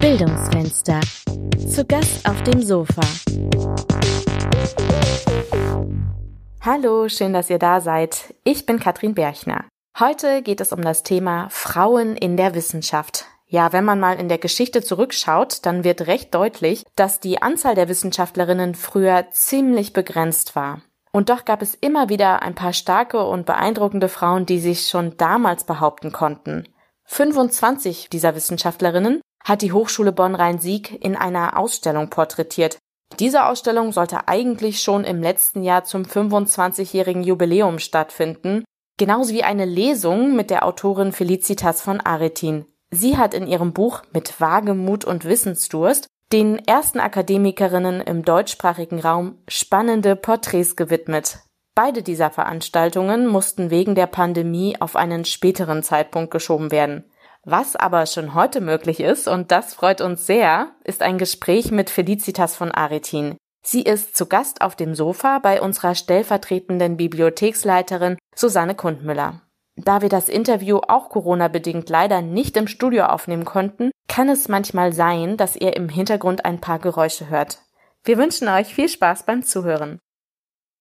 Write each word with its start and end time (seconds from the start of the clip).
Bildungsfenster. 0.00 1.00
Zu 1.68 1.84
Gast 1.84 2.28
auf 2.28 2.40
dem 2.44 2.62
Sofa. 2.62 3.00
Hallo, 6.60 7.08
schön, 7.08 7.32
dass 7.32 7.50
ihr 7.50 7.58
da 7.58 7.80
seid. 7.80 8.32
Ich 8.44 8.64
bin 8.64 8.78
Katrin 8.78 9.14
Berchner. 9.14 9.64
Heute 9.98 10.42
geht 10.42 10.60
es 10.60 10.72
um 10.72 10.82
das 10.82 11.02
Thema 11.02 11.48
Frauen 11.50 12.14
in 12.14 12.36
der 12.36 12.54
Wissenschaft. 12.54 13.26
Ja, 13.48 13.72
wenn 13.72 13.84
man 13.84 13.98
mal 13.98 14.20
in 14.20 14.28
der 14.28 14.38
Geschichte 14.38 14.82
zurückschaut, 14.82 15.66
dann 15.66 15.82
wird 15.82 16.06
recht 16.06 16.32
deutlich, 16.32 16.84
dass 16.94 17.18
die 17.18 17.42
Anzahl 17.42 17.74
der 17.74 17.88
Wissenschaftlerinnen 17.88 18.76
früher 18.76 19.26
ziemlich 19.32 19.94
begrenzt 19.94 20.54
war. 20.54 20.80
Und 21.10 21.28
doch 21.28 21.44
gab 21.44 21.60
es 21.60 21.74
immer 21.74 22.08
wieder 22.08 22.42
ein 22.42 22.54
paar 22.54 22.72
starke 22.72 23.26
und 23.26 23.46
beeindruckende 23.46 24.08
Frauen, 24.08 24.46
die 24.46 24.60
sich 24.60 24.86
schon 24.86 25.16
damals 25.16 25.64
behaupten 25.64 26.12
konnten. 26.12 26.68
25 27.06 28.10
dieser 28.10 28.36
Wissenschaftlerinnen 28.36 29.22
hat 29.48 29.62
die 29.62 29.72
Hochschule 29.72 30.12
Bonn-Rhein-Sieg 30.12 31.02
in 31.02 31.16
einer 31.16 31.58
Ausstellung 31.58 32.10
porträtiert. 32.10 32.78
Diese 33.18 33.46
Ausstellung 33.46 33.92
sollte 33.92 34.28
eigentlich 34.28 34.82
schon 34.82 35.04
im 35.04 35.22
letzten 35.22 35.62
Jahr 35.62 35.84
zum 35.84 36.02
25-jährigen 36.02 37.22
Jubiläum 37.22 37.78
stattfinden, 37.78 38.64
genauso 38.98 39.32
wie 39.32 39.42
eine 39.42 39.64
Lesung 39.64 40.36
mit 40.36 40.50
der 40.50 40.64
Autorin 40.66 41.12
Felicitas 41.12 41.80
von 41.80 42.00
Aretin. 42.00 42.66
Sie 42.90 43.16
hat 43.16 43.34
in 43.34 43.46
ihrem 43.46 43.72
Buch 43.72 44.02
Mit 44.12 44.40
Wagemut 44.40 45.04
und 45.04 45.24
Wissensdurst 45.24 46.06
den 46.32 46.58
ersten 46.58 47.00
Akademikerinnen 47.00 48.02
im 48.02 48.24
deutschsprachigen 48.24 49.00
Raum 49.00 49.38
spannende 49.48 50.14
Porträts 50.14 50.76
gewidmet. 50.76 51.38
Beide 51.74 52.02
dieser 52.02 52.30
Veranstaltungen 52.30 53.26
mussten 53.26 53.70
wegen 53.70 53.94
der 53.94 54.08
Pandemie 54.08 54.76
auf 54.80 54.96
einen 54.96 55.24
späteren 55.24 55.82
Zeitpunkt 55.82 56.30
geschoben 56.30 56.70
werden. 56.70 57.04
Was 57.50 57.76
aber 57.76 58.04
schon 58.04 58.34
heute 58.34 58.60
möglich 58.60 59.00
ist, 59.00 59.26
und 59.26 59.50
das 59.50 59.72
freut 59.72 60.02
uns 60.02 60.26
sehr, 60.26 60.72
ist 60.84 61.00
ein 61.00 61.16
Gespräch 61.16 61.70
mit 61.70 61.88
Felicitas 61.88 62.54
von 62.54 62.70
Aretin. 62.70 63.38
Sie 63.64 63.80
ist 63.80 64.18
zu 64.18 64.26
Gast 64.26 64.60
auf 64.60 64.76
dem 64.76 64.94
Sofa 64.94 65.38
bei 65.38 65.62
unserer 65.62 65.94
stellvertretenden 65.94 66.98
Bibliotheksleiterin 66.98 68.18
Susanne 68.34 68.74
Kundmüller. 68.74 69.40
Da 69.76 70.02
wir 70.02 70.10
das 70.10 70.28
Interview 70.28 70.80
auch 70.86 71.08
Corona-bedingt 71.08 71.88
leider 71.88 72.20
nicht 72.20 72.54
im 72.58 72.68
Studio 72.68 73.06
aufnehmen 73.06 73.46
konnten, 73.46 73.92
kann 74.08 74.28
es 74.28 74.48
manchmal 74.48 74.92
sein, 74.92 75.38
dass 75.38 75.56
ihr 75.56 75.74
im 75.74 75.88
Hintergrund 75.88 76.44
ein 76.44 76.60
paar 76.60 76.78
Geräusche 76.78 77.30
hört. 77.30 77.60
Wir 78.04 78.18
wünschen 78.18 78.48
euch 78.48 78.74
viel 78.74 78.90
Spaß 78.90 79.22
beim 79.22 79.42
Zuhören. 79.42 80.00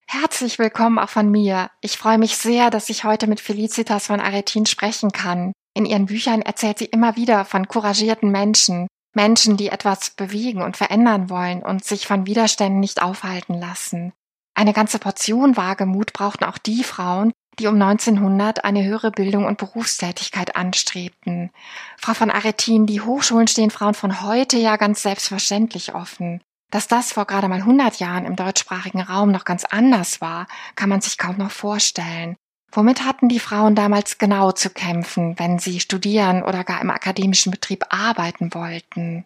Herzlich 0.05 0.59
willkommen 0.59 0.99
auch 0.99 1.09
von 1.09 1.31
mir. 1.31 1.69
Ich 1.79 1.97
freue 1.97 2.17
mich 2.17 2.35
sehr, 2.35 2.69
dass 2.71 2.89
ich 2.89 3.05
heute 3.05 3.27
mit 3.27 3.39
Felicitas 3.39 4.07
von 4.07 4.19
Aretin 4.19 4.65
sprechen 4.65 5.11
kann. 5.13 5.53
In 5.77 5.85
ihren 5.85 6.07
Büchern 6.07 6.41
erzählt 6.41 6.79
sie 6.79 6.85
immer 6.85 7.17
wieder 7.17 7.45
von 7.45 7.67
couragierten 7.67 8.31
Menschen, 8.31 8.87
Menschen, 9.13 9.57
die 9.57 9.67
etwas 9.67 10.09
bewegen 10.09 10.63
und 10.63 10.75
verändern 10.75 11.29
wollen 11.29 11.61
und 11.61 11.83
sich 11.83 12.07
von 12.07 12.25
Widerständen 12.25 12.79
nicht 12.79 13.03
aufhalten 13.03 13.53
lassen. 13.53 14.11
Eine 14.55 14.73
ganze 14.73 14.97
Portion 14.97 15.55
Wagemut 15.55 16.13
brauchten 16.13 16.45
auch 16.45 16.57
die 16.57 16.83
Frauen, 16.83 17.31
die 17.59 17.67
um 17.67 17.79
1900 17.79 18.65
eine 18.65 18.85
höhere 18.85 19.11
Bildung 19.11 19.45
und 19.45 19.59
Berufstätigkeit 19.59 20.55
anstrebten. 20.55 21.51
Frau 21.99 22.15
von 22.15 22.31
Aretin, 22.31 22.87
die 22.87 23.01
Hochschulen 23.01 23.47
stehen 23.47 23.69
Frauen 23.69 23.93
von 23.93 24.23
heute 24.23 24.57
ja 24.57 24.77
ganz 24.77 25.03
selbstverständlich 25.03 25.93
offen. 25.93 26.41
Dass 26.71 26.87
das 26.87 27.11
vor 27.11 27.25
gerade 27.25 27.49
mal 27.49 27.59
100 27.59 27.99
Jahren 27.99 28.25
im 28.25 28.35
deutschsprachigen 28.35 29.01
Raum 29.01 29.29
noch 29.29 29.45
ganz 29.45 29.63
anders 29.63 30.21
war, 30.21 30.47
kann 30.75 30.89
man 30.89 31.01
sich 31.01 31.19
kaum 31.19 31.37
noch 31.37 31.51
vorstellen. 31.51 32.35
Womit 32.71 33.05
hatten 33.05 33.29
die 33.29 33.39
Frauen 33.39 33.75
damals 33.75 34.17
genau 34.17 34.51
zu 34.51 34.69
kämpfen, 34.69 35.39
wenn 35.39 35.59
sie 35.59 35.79
studieren 35.79 36.43
oder 36.43 36.63
gar 36.63 36.81
im 36.81 36.89
akademischen 36.89 37.51
Betrieb 37.51 37.85
arbeiten 37.89 38.53
wollten? 38.53 39.25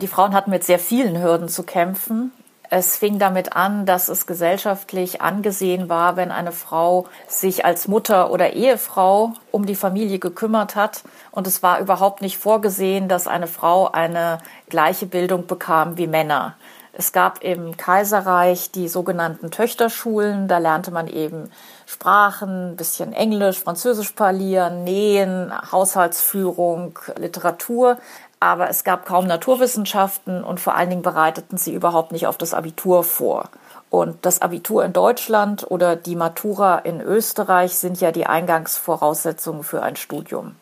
Die 0.00 0.08
Frauen 0.08 0.34
hatten 0.34 0.50
mit 0.50 0.62
sehr 0.62 0.78
vielen 0.78 1.20
Hürden 1.20 1.48
zu 1.48 1.62
kämpfen. 1.62 2.32
Es 2.68 2.96
fing 2.96 3.18
damit 3.18 3.54
an, 3.54 3.86
dass 3.86 4.08
es 4.08 4.26
gesellschaftlich 4.26 5.22
angesehen 5.22 5.88
war, 5.88 6.16
wenn 6.16 6.32
eine 6.32 6.52
Frau 6.52 7.06
sich 7.28 7.64
als 7.64 7.86
Mutter 7.86 8.30
oder 8.30 8.54
Ehefrau 8.54 9.34
um 9.52 9.66
die 9.66 9.76
Familie 9.76 10.18
gekümmert 10.18 10.74
hat. 10.74 11.02
Und 11.30 11.46
es 11.46 11.62
war 11.62 11.80
überhaupt 11.80 12.22
nicht 12.22 12.38
vorgesehen, 12.38 13.08
dass 13.08 13.28
eine 13.28 13.46
Frau 13.46 13.90
eine 13.90 14.38
gleiche 14.68 15.06
Bildung 15.06 15.46
bekam 15.46 15.96
wie 15.96 16.08
Männer. 16.08 16.56
Es 16.98 17.12
gab 17.12 17.44
im 17.44 17.76
Kaiserreich 17.76 18.70
die 18.70 18.88
sogenannten 18.88 19.50
Töchterschulen. 19.50 20.48
Da 20.48 20.56
lernte 20.56 20.90
man 20.90 21.08
eben 21.08 21.50
Sprachen, 21.84 22.74
bisschen 22.76 23.12
Englisch, 23.12 23.60
Französisch 23.60 24.12
parlieren, 24.12 24.82
Nähen, 24.84 25.52
Haushaltsführung, 25.70 26.98
Literatur. 27.18 27.98
Aber 28.40 28.70
es 28.70 28.82
gab 28.82 29.04
kaum 29.04 29.26
Naturwissenschaften 29.26 30.42
und 30.42 30.58
vor 30.58 30.74
allen 30.74 30.88
Dingen 30.88 31.02
bereiteten 31.02 31.58
sie 31.58 31.74
überhaupt 31.74 32.12
nicht 32.12 32.26
auf 32.26 32.38
das 32.38 32.54
Abitur 32.54 33.04
vor. 33.04 33.50
Und 33.90 34.24
das 34.24 34.40
Abitur 34.40 34.82
in 34.82 34.94
Deutschland 34.94 35.70
oder 35.70 35.96
die 35.96 36.16
Matura 36.16 36.78
in 36.78 37.02
Österreich 37.02 37.74
sind 37.74 38.00
ja 38.00 38.10
die 38.10 38.24
Eingangsvoraussetzungen 38.24 39.64
für 39.64 39.82
ein 39.82 39.96
Studium. 39.96 40.56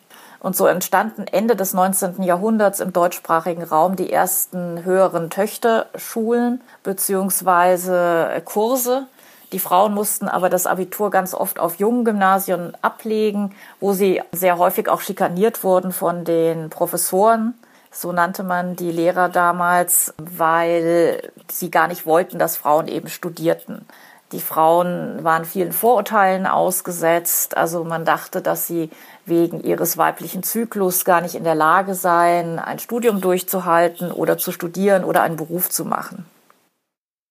Und 0.45 0.55
so 0.55 0.67
entstanden 0.67 1.25
Ende 1.27 1.57
des 1.57 1.73
19. 1.73 2.23
Jahrhunderts 2.23 2.81
im 2.81 2.93
deutschsprachigen 2.93 3.63
Raum 3.63 3.97
die 3.97 4.13
ersten 4.13 4.85
höheren 4.85 5.31
Töchterschulen 5.31 6.61
beziehungsweise 6.83 8.43
Kurse. 8.45 9.07
Die 9.53 9.59
Frauen 9.59 9.95
mussten 9.95 10.29
aber 10.29 10.51
das 10.51 10.67
Abitur 10.67 11.11
ganz 11.11 11.33
oft 11.33 11.59
auf 11.59 11.77
jungen 11.77 12.05
Gymnasien 12.05 12.77
ablegen, 12.83 13.55
wo 13.81 13.95
sie 13.95 14.21
sehr 14.33 14.59
häufig 14.59 14.91
auch 14.91 15.01
schikaniert 15.01 15.65
wurden 15.65 15.93
von 15.93 16.27
den 16.27 16.69
Professoren. 16.69 17.55
So 17.91 18.13
nannte 18.13 18.43
man 18.43 18.77
die 18.77 18.93
Lehrer 18.93 19.31
damals, 19.31 20.13
weil 20.19 21.23
sie 21.51 21.71
gar 21.71 21.89
nicht 21.89 22.05
wollten, 22.05 22.39
dass 22.39 22.59
Frauen 22.59 22.87
eben 22.89 23.09
studierten. 23.09 23.87
Die 24.35 24.41
Frauen 24.41 25.23
waren 25.23 25.45
vielen 25.45 25.71
Vorurteilen 25.71 26.49
ausgesetzt. 26.49 27.57
Also 27.57 27.85
man 27.85 28.05
dachte, 28.05 28.43
dass 28.43 28.67
sie 28.67 28.91
wegen 29.27 29.63
ihres 29.63 29.97
weiblichen 29.97 30.43
Zyklus 30.43 31.05
gar 31.05 31.21
nicht 31.21 31.37
in 31.37 31.45
der 31.45 31.55
Lage 31.55 31.95
seien, 31.95 32.59
ein 32.59 32.81
Studium 32.81 33.21
durchzuhalten 33.21 34.11
oder 34.11 34.37
zu 34.37 34.51
studieren 34.51 35.05
oder 35.05 35.23
einen 35.23 35.37
Beruf 35.37 35.71
zu 35.71 35.85
machen. 35.85 36.27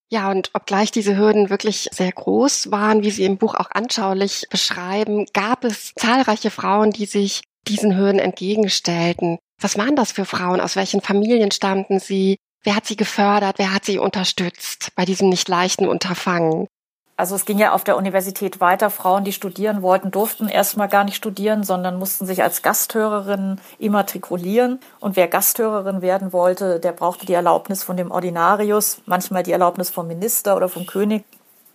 Ja, 0.10 0.32
und 0.32 0.52
obgleich 0.54 0.92
diese 0.92 1.18
Hürden 1.18 1.50
wirklich 1.50 1.90
sehr 1.92 2.14
groß 2.14 2.72
waren, 2.72 3.04
wie 3.04 3.12
Sie 3.12 3.26
im 3.26 3.38
Buch 3.38 3.56
auch 3.56 3.70
anschaulich 3.72 4.48
beschreiben, 4.50 5.26
gab 5.34 5.66
es 5.66 5.92
zahlreiche 5.96 6.52
Frauen, 6.52 6.92
die 6.92 7.06
sich 7.06 7.42
diesen 7.68 7.98
Hürden 7.98 8.20
entgegenstellten. 8.20 9.40
Was 9.60 9.78
waren 9.78 9.98
das 9.98 10.14
für 10.14 10.24
Frauen? 10.24 10.62
Aus 10.62 10.78
welchen 10.78 11.02
Familien 11.02 11.52
stammten 11.52 12.00
sie? 12.00 12.38
Wer 12.64 12.78
hat 12.78 12.86
sie 12.86 12.96
gefördert? 12.96 13.56
Wer 13.58 13.74
hat 13.74 13.84
sie 13.84 14.00
unterstützt 14.00 14.92
bei 14.96 15.04
diesem 15.04 15.28
nicht 15.28 15.50
leichten 15.50 15.86
Unterfangen? 15.86 16.68
Also 17.16 17.36
es 17.36 17.46
ging 17.46 17.60
ja 17.60 17.74
auf 17.74 17.84
der 17.84 17.96
Universität 17.96 18.60
weiter. 18.60 18.90
Frauen, 18.90 19.24
die 19.24 19.34
studieren 19.34 19.84
wollten, 19.84 20.10
durften 20.10 20.48
erstmal 20.48 20.88
gar 20.88 21.04
nicht 21.04 21.16
studieren, 21.16 21.64
sondern 21.64 22.00
mussten 22.00 22.26
sich 22.26 22.42
als 22.42 22.64
Gasthörerinnen 22.64 23.62
immatrikulieren. 23.78 24.80
Und 25.00 25.16
wer 25.16 25.28
Gasthörerin 25.28 26.02
werden 26.02 26.34
wollte, 26.34 26.80
der 26.80 26.92
brauchte 26.92 27.28
die 27.28 27.34
Erlaubnis 27.34 27.84
von 27.84 27.98
dem 27.98 28.10
Ordinarius, 28.10 29.02
manchmal 29.06 29.44
die 29.44 29.52
Erlaubnis 29.52 29.92
vom 29.92 30.08
Minister 30.08 30.56
oder 30.56 30.70
vom 30.70 30.88
König. 30.88 31.24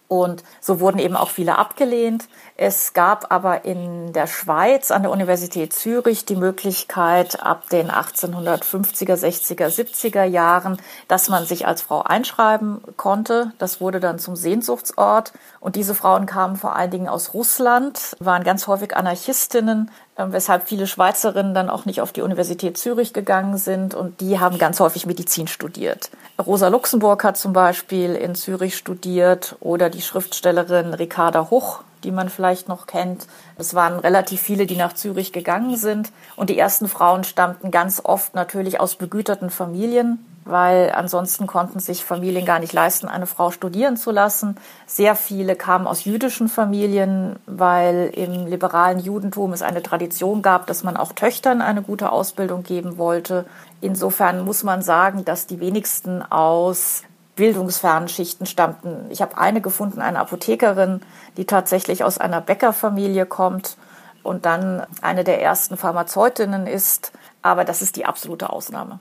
Und 0.09 0.43
so 0.63 0.81
wurden 0.81 0.99
eben 0.99 1.17
auch 1.17 1.29
viele 1.29 1.59
abgelehnt. 1.59 2.29
Es 2.57 2.95
gab 2.95 3.31
aber 3.31 3.67
in 3.67 4.15
der 4.15 4.27
Schweiz 4.27 4.91
an 4.91 5.03
der 5.03 5.11
Universität 5.11 5.75
Zürich 5.75 6.25
die 6.25 6.35
Möglichkeit 6.35 7.43
ab 7.43 7.69
den 7.69 7.91
1850er, 7.91 9.15
60er, 9.15 9.69
70er 9.69 10.25
Jahren, 10.25 10.79
dass 11.09 11.29
man 11.29 11.45
sich 11.45 11.67
als 11.67 11.83
Frau 11.83 12.03
einschreiben 12.03 12.81
konnte. 12.97 13.53
Das 13.59 13.83
wurde 13.83 14.01
dann 14.01 14.19
zum 14.19 14.35
Sehnsuchtsort. 14.35 15.35
Und 15.61 15.77
diese 15.77 15.95
Frauen 15.95 16.25
kamen 16.25 16.57
vor 16.57 16.75
allen 16.75 16.91
Dingen 16.91 17.09
aus 17.09 17.35
Russland, 17.35 18.17
waren 18.19 18.45
ganz 18.45 18.67
häufig 18.67 18.97
Anarchistinnen, 18.97 19.91
ähm, 20.17 20.33
weshalb 20.33 20.67
viele 20.67 20.87
Schweizerinnen 20.87 21.53
dann 21.53 21.69
auch 21.69 21.85
nicht 21.85 22.01
auf 22.01 22.13
die 22.13 22.23
Universität 22.23 22.79
Zürich 22.79 23.13
gegangen 23.13 23.59
sind 23.59 23.95
und 23.95 24.23
die 24.23 24.41
haben 24.41 24.57
ganz 24.57 24.81
häufig 24.81 25.05
Medizin 25.05 25.49
studiert. 25.49 26.11
Rosa 26.41 26.69
Luxemburg 26.69 27.25
hat 27.25 27.37
zum 27.37 27.53
Beispiel 27.53 28.15
in 28.15 28.37
Zürich 28.37 28.77
studiert 28.77 29.57
oder 29.59 29.91
die 29.91 30.01
Schriftstellerin 30.01 30.95
Ricarda 30.95 31.51
Huch, 31.51 31.81
die 32.05 32.13
man 32.13 32.29
vielleicht 32.29 32.69
noch 32.69 32.87
kennt. 32.87 33.27
Es 33.57 33.75
waren 33.75 33.99
relativ 33.99 34.41
viele, 34.41 34.65
die 34.65 34.77
nach 34.77 34.93
Zürich 34.93 35.33
gegangen 35.33 35.77
sind 35.77 36.13
und 36.37 36.49
die 36.49 36.57
ersten 36.57 36.87
Frauen 36.87 37.25
stammten 37.25 37.73
ganz 37.73 38.01
oft 38.05 38.37
natürlich 38.37 38.79
aus 38.79 38.95
begüterten 38.95 39.51
Familien 39.51 40.25
weil 40.49 40.93
ansonsten 40.93 41.47
konnten 41.47 41.79
sich 41.79 42.05
Familien 42.05 42.47
gar 42.47 42.59
nicht 42.59 42.73
leisten, 42.73 43.07
eine 43.09 43.27
Frau 43.27 43.51
studieren 43.51 43.97
zu 43.97 44.11
lassen. 44.11 44.57
Sehr 44.87 45.15
viele 45.15 45.57
kamen 45.57 45.87
aus 45.87 46.05
jüdischen 46.05 46.49
Familien, 46.49 47.37
weil 47.47 48.11
im 48.15 48.47
liberalen 48.47 48.99
Judentum 48.99 49.53
es 49.53 49.63
eine 49.63 49.83
Tradition 49.83 50.41
gab, 50.41 50.67
dass 50.67 50.83
man 50.85 50.97
auch 50.97 51.13
Töchtern 51.13 51.61
eine 51.61 51.83
gute 51.83 52.11
Ausbildung 52.11 52.63
geben 52.63 52.97
wollte. 52.97 53.45
Insofern 53.81 54.45
muss 54.45 54.63
man 54.63 54.83
sagen, 54.83 55.25
dass 55.25 55.47
die 55.47 55.61
wenigsten 55.61 56.23
aus 56.23 57.03
bildungsfernen 57.37 58.09
Schichten 58.09 58.47
stammten. 58.47 59.07
Ich 59.11 59.23
habe 59.23 59.39
eine 59.39 59.61
gefunden, 59.61 60.01
eine 60.01 60.19
Apothekerin, 60.19 61.03
die 61.37 61.45
tatsächlich 61.45 62.03
aus 62.03 62.19
einer 62.19 62.41
Bäckerfamilie 62.41 63.27
kommt 63.27 63.77
und 64.23 64.45
dann 64.45 64.85
eine 65.03 65.25
der 65.25 65.41
ersten 65.41 65.77
Pharmazeutinnen 65.77 66.67
ist. 66.67 67.13
Aber 67.43 67.65
das 67.65 67.83
ist 67.83 67.97
die 67.97 68.07
absolute 68.07 68.51
Ausnahme. 68.51 68.99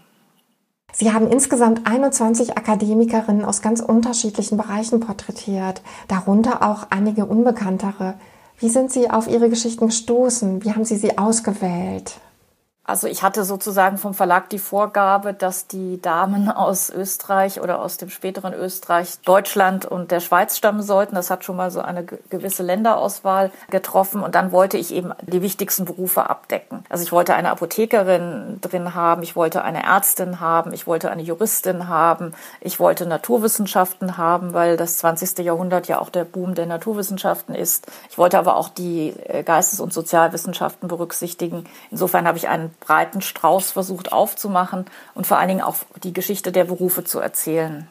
Sie 0.99 1.13
haben 1.13 1.27
insgesamt 1.27 1.85
21 1.85 2.57
Akademikerinnen 2.57 3.45
aus 3.45 3.61
ganz 3.61 3.81
unterschiedlichen 3.81 4.57
Bereichen 4.57 4.99
porträtiert, 4.99 5.83
darunter 6.07 6.67
auch 6.67 6.87
einige 6.89 7.27
unbekanntere. 7.27 8.15
Wie 8.57 8.69
sind 8.69 8.91
Sie 8.91 9.07
auf 9.07 9.27
Ihre 9.27 9.51
Geschichten 9.51 9.85
gestoßen? 9.85 10.63
Wie 10.63 10.71
haben 10.71 10.85
Sie 10.85 10.97
sie 10.97 11.19
ausgewählt? 11.19 12.19
Also 12.87 13.07
ich 13.07 13.21
hatte 13.21 13.43
sozusagen 13.43 13.97
vom 13.97 14.13
Verlag 14.13 14.49
die 14.49 14.59
Vorgabe, 14.59 15.33
dass 15.33 15.67
die 15.67 16.01
Damen 16.01 16.49
aus 16.49 16.89
Österreich 16.89 17.59
oder 17.59 17.81
aus 17.81 17.97
dem 17.97 18.09
späteren 18.09 18.53
Österreich, 18.53 19.19
Deutschland 19.25 19.85
und 19.85 20.09
der 20.09 20.21
Schweiz 20.21 20.55
stammen 20.55 20.81
sollten. 20.81 21.15
Das 21.15 21.29
hat 21.29 21.43
schon 21.43 21.57
mal 21.57 21.69
so 21.69 21.81
eine 21.81 22.05
gewisse 22.05 22.63
Länderauswahl 22.63 23.51
getroffen. 23.69 24.23
Und 24.23 24.35
dann 24.35 24.53
wollte 24.53 24.77
ich 24.77 24.93
eben 24.93 25.11
die 25.21 25.41
wichtigsten 25.41 25.83
Berufe 25.83 26.29
abdecken. 26.29 26.85
Also 26.87 27.03
ich 27.03 27.11
wollte 27.11 27.35
eine 27.35 27.51
Apothekerin 27.51 28.59
drin 28.61 28.95
haben, 28.95 29.21
ich 29.21 29.35
wollte 29.35 29.65
eine 29.65 29.83
Ärztin 29.83 30.39
haben, 30.39 30.71
ich 30.71 30.87
wollte 30.87 31.11
eine 31.11 31.23
Juristin 31.23 31.89
haben, 31.89 32.31
ich 32.61 32.79
wollte 32.79 33.05
Naturwissenschaften 33.05 34.15
haben, 34.15 34.53
weil 34.53 34.77
das 34.77 34.95
20. 34.99 35.39
Jahrhundert 35.39 35.89
ja 35.89 35.99
auch 35.99 36.09
der 36.09 36.23
Boom 36.23 36.55
der 36.55 36.67
Naturwissenschaften 36.67 37.53
ist. 37.53 37.87
Ich 38.09 38.17
wollte 38.17 38.39
aber 38.39 38.55
auch 38.55 38.69
die 38.69 39.09
äh, 39.25 39.43
Geistes- 39.43 39.81
und 39.81 39.91
Sozialwissenschaften 39.91 40.87
berücksichtigen. 40.87 41.65
Insofern 41.91 42.25
habe 42.25 42.37
ich 42.37 42.47
einen 42.47 42.76
breiten 42.79 43.21
Strauß 43.21 43.71
versucht 43.71 44.11
aufzumachen 44.11 44.85
und 45.13 45.27
vor 45.27 45.37
allen 45.37 45.49
Dingen 45.49 45.61
auch 45.61 45.77
die 46.03 46.13
Geschichte 46.13 46.51
der 46.51 46.65
Berufe 46.65 47.03
zu 47.03 47.19
erzählen. 47.19 47.87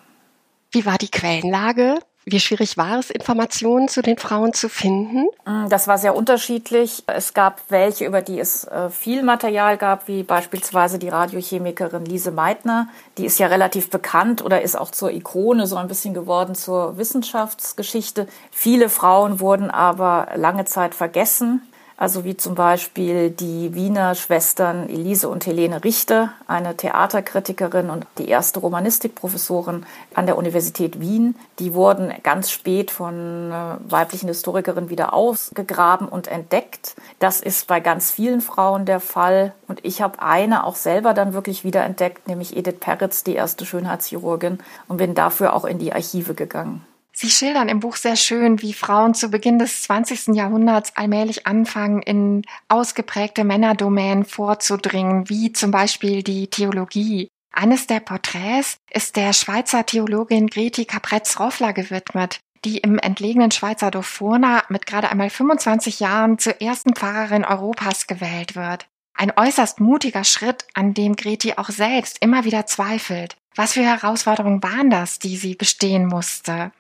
Wie 0.71 0.87
war 0.87 0.99
die 0.99 1.11
Quellenlage? 1.11 1.99
Wie 2.29 2.41
schwierig 2.41 2.77
war 2.77 2.99
es, 2.99 3.11
Informationen 3.11 3.87
zu 3.87 4.03
den 4.03 4.19
Frauen 4.19 4.53
zu 4.53 4.69
finden? 4.69 5.29
Mm, 5.45 5.69
das 5.69 5.87
war 5.87 5.97
sehr 5.97 6.17
unterschiedlich. 6.17 7.05
Es 7.07 7.35
gab 7.35 7.63
welche, 7.69 8.05
über 8.05 8.21
die 8.21 8.41
es 8.41 8.65
äh, 8.65 8.91
viel 8.91 9.23
Material 9.23 9.77
gab, 9.77 10.09
wie 10.09 10.25
beispielsweise 10.25 10.99
die 10.99 11.09
Radiochemikerin 11.09 12.05
Lise 12.05 12.33
Meitner. 12.33 12.89
Die 13.17 13.27
ist 13.27 13.39
ja 13.39 13.47
relativ 13.47 13.91
bekannt 13.91 14.45
oder 14.45 14.61
ist 14.61 14.77
auch 14.77 14.91
zur 14.91 15.13
Ikone 15.13 15.69
so 15.69 15.77
ein 15.77 15.87
bisschen 15.87 16.15
geworden 16.15 16.57
zur 16.57 16.99
Wissenschaftsgeschichte. 16.99 18.27
Viele 18.51 18.89
Frauen 18.89 19.39
wurden 19.39 19.71
aber 19.71 20.31
lange 20.35 20.65
Zeit 20.65 20.97
vergessen 20.97 21.63
also 21.97 22.25
wie 22.25 22.37
zum 22.37 22.55
Beispiel 22.55 23.31
die 23.31 23.75
Wiener 23.75 24.15
Schwestern 24.15 24.89
Elise 24.89 25.29
und 25.29 25.47
Helene 25.47 25.83
Richter, 25.83 26.33
eine 26.47 26.77
Theaterkritikerin 26.77 27.89
und 27.89 28.07
die 28.19 28.29
erste 28.29 28.61
Romanistikprofessorin 28.61 29.87
an 30.15 30.27
der 30.27 30.37
Universität 30.37 31.01
Wien. 31.01 31.37
Die 31.59 31.73
wurden 31.73 32.13
ganz 32.23 32.51
spät 32.51 32.91
von 32.91 33.51
äh, 33.51 33.91
weiblichen 33.91 34.29
Historikerinnen 34.29 34.91
wieder 34.91 35.15
ausgegraben 35.15 36.09
und 36.09 36.29
entdeckt. 36.29 36.97
Das 37.19 37.41
ist 37.41 37.67
bei 37.67 37.81
ganz 37.81 38.11
vielen 38.11 38.43
Frauen 38.43 38.85
der 38.85 39.01
Fall. 39.01 39.55
Und 39.67 39.85
ich 39.85 40.03
habe 40.03 40.21
eine 40.21 40.65
auch 40.65 40.77
selber 40.77 41.15
dann 41.15 41.33
wirklich 41.33 41.65
wieder 41.65 41.83
entdeckt, 41.85 42.29
nämlich 42.29 42.57
Edith 42.57 42.81
Peretz, 42.81 43.25
die 43.25 43.35
erste 43.35 43.65
Schönheitschirurgin, 43.65 44.59
und 44.89 44.99
bin 44.99 45.15
dafür 45.15 45.55
auch 45.55 45.65
in 45.65 45.79
die 45.79 45.93
Archive 45.93 46.35
gegangen. 46.35 46.85
Sie 47.19 47.31
schildern 47.31 47.71
im 47.71 47.81
Buch 47.81 47.97
sehr 47.97 48.15
schön, 48.15 48.61
wie 48.61 48.75
Frauen 48.75 49.15
zu 49.15 49.31
Beginn 49.31 49.59
des 49.59 49.85
20. 49.85 50.37
Jahrhunderts 50.37 50.95
allmählich 50.97 51.47
anfangen, 51.47 52.03
in 52.03 52.43
ausgeprägte 52.69 53.43
Männerdomänen 53.43 54.27
vorzudringen, 54.27 55.27
wie 55.31 55.51
zum 55.51 55.71
Beispiel 55.71 56.23
die 56.23 56.49
Theologie. 56.49 57.31
Eines 57.51 57.87
der 57.87 58.01
Porträts 58.01 58.77
ist 58.91 59.17
der 59.17 59.33
Schweizer 59.33 59.87
Theologin 59.87 60.49
Greti 60.49 60.85
Capretz-Roffler 60.85 61.73
gewidmet, 61.73 62.41
die 62.67 62.77
im 62.77 62.99
entlegenen 62.99 63.51
Schweizer 63.51 63.91
Dorf 63.91 64.07
Furna 64.07 64.65
mit 64.69 64.85
gerade 64.85 65.09
einmal 65.09 65.31
25 65.31 66.01
Jahren 66.01 66.39
zur 66.39 66.61
ersten 66.61 66.95
Pfarrerin 66.95 67.47
Europas 67.47 68.07
gewählt 68.07 68.57
wird. 68.57 68.89
Ein 69.15 69.33
äußerst 69.35 69.81
mutiger 69.81 70.25
Schritt, 70.25 70.67
an 70.75 70.93
dem 70.93 71.17
Greti 71.17 71.55
auch 71.57 71.71
selbst 71.71 72.19
immer 72.21 72.45
wieder 72.45 72.67
zweifelt. 72.67 73.39
Was 73.55 73.73
für 73.73 73.85
Herausforderungen 73.85 74.63
waren 74.63 74.91
das, 74.91 75.19
die 75.19 75.39
sie 75.39 75.55
bestehen 75.55 76.05
musste? 76.05 76.73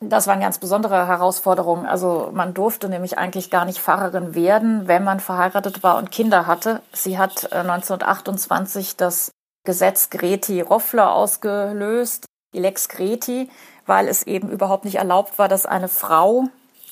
Das 0.00 0.26
waren 0.26 0.40
ganz 0.40 0.58
besondere 0.58 1.06
Herausforderungen. 1.06 1.86
Also 1.86 2.30
man 2.32 2.52
durfte 2.52 2.88
nämlich 2.88 3.16
eigentlich 3.16 3.50
gar 3.50 3.64
nicht 3.64 3.78
Pfarrerin 3.78 4.34
werden, 4.34 4.86
wenn 4.88 5.04
man 5.04 5.20
verheiratet 5.20 5.82
war 5.82 5.96
und 5.96 6.10
Kinder 6.10 6.46
hatte. 6.46 6.82
Sie 6.92 7.18
hat 7.18 7.52
1928 7.52 8.90
äh, 8.90 8.94
das 8.98 9.30
Gesetz 9.64 10.10
Greti 10.10 10.60
Roffler 10.60 11.12
ausgelöst, 11.12 12.26
die 12.54 12.60
Lex 12.60 12.88
Greti, 12.88 13.50
weil 13.86 14.08
es 14.08 14.24
eben 14.24 14.50
überhaupt 14.50 14.84
nicht 14.84 14.96
erlaubt 14.96 15.38
war, 15.38 15.48
dass 15.48 15.64
eine 15.64 15.88
Frau 15.88 16.44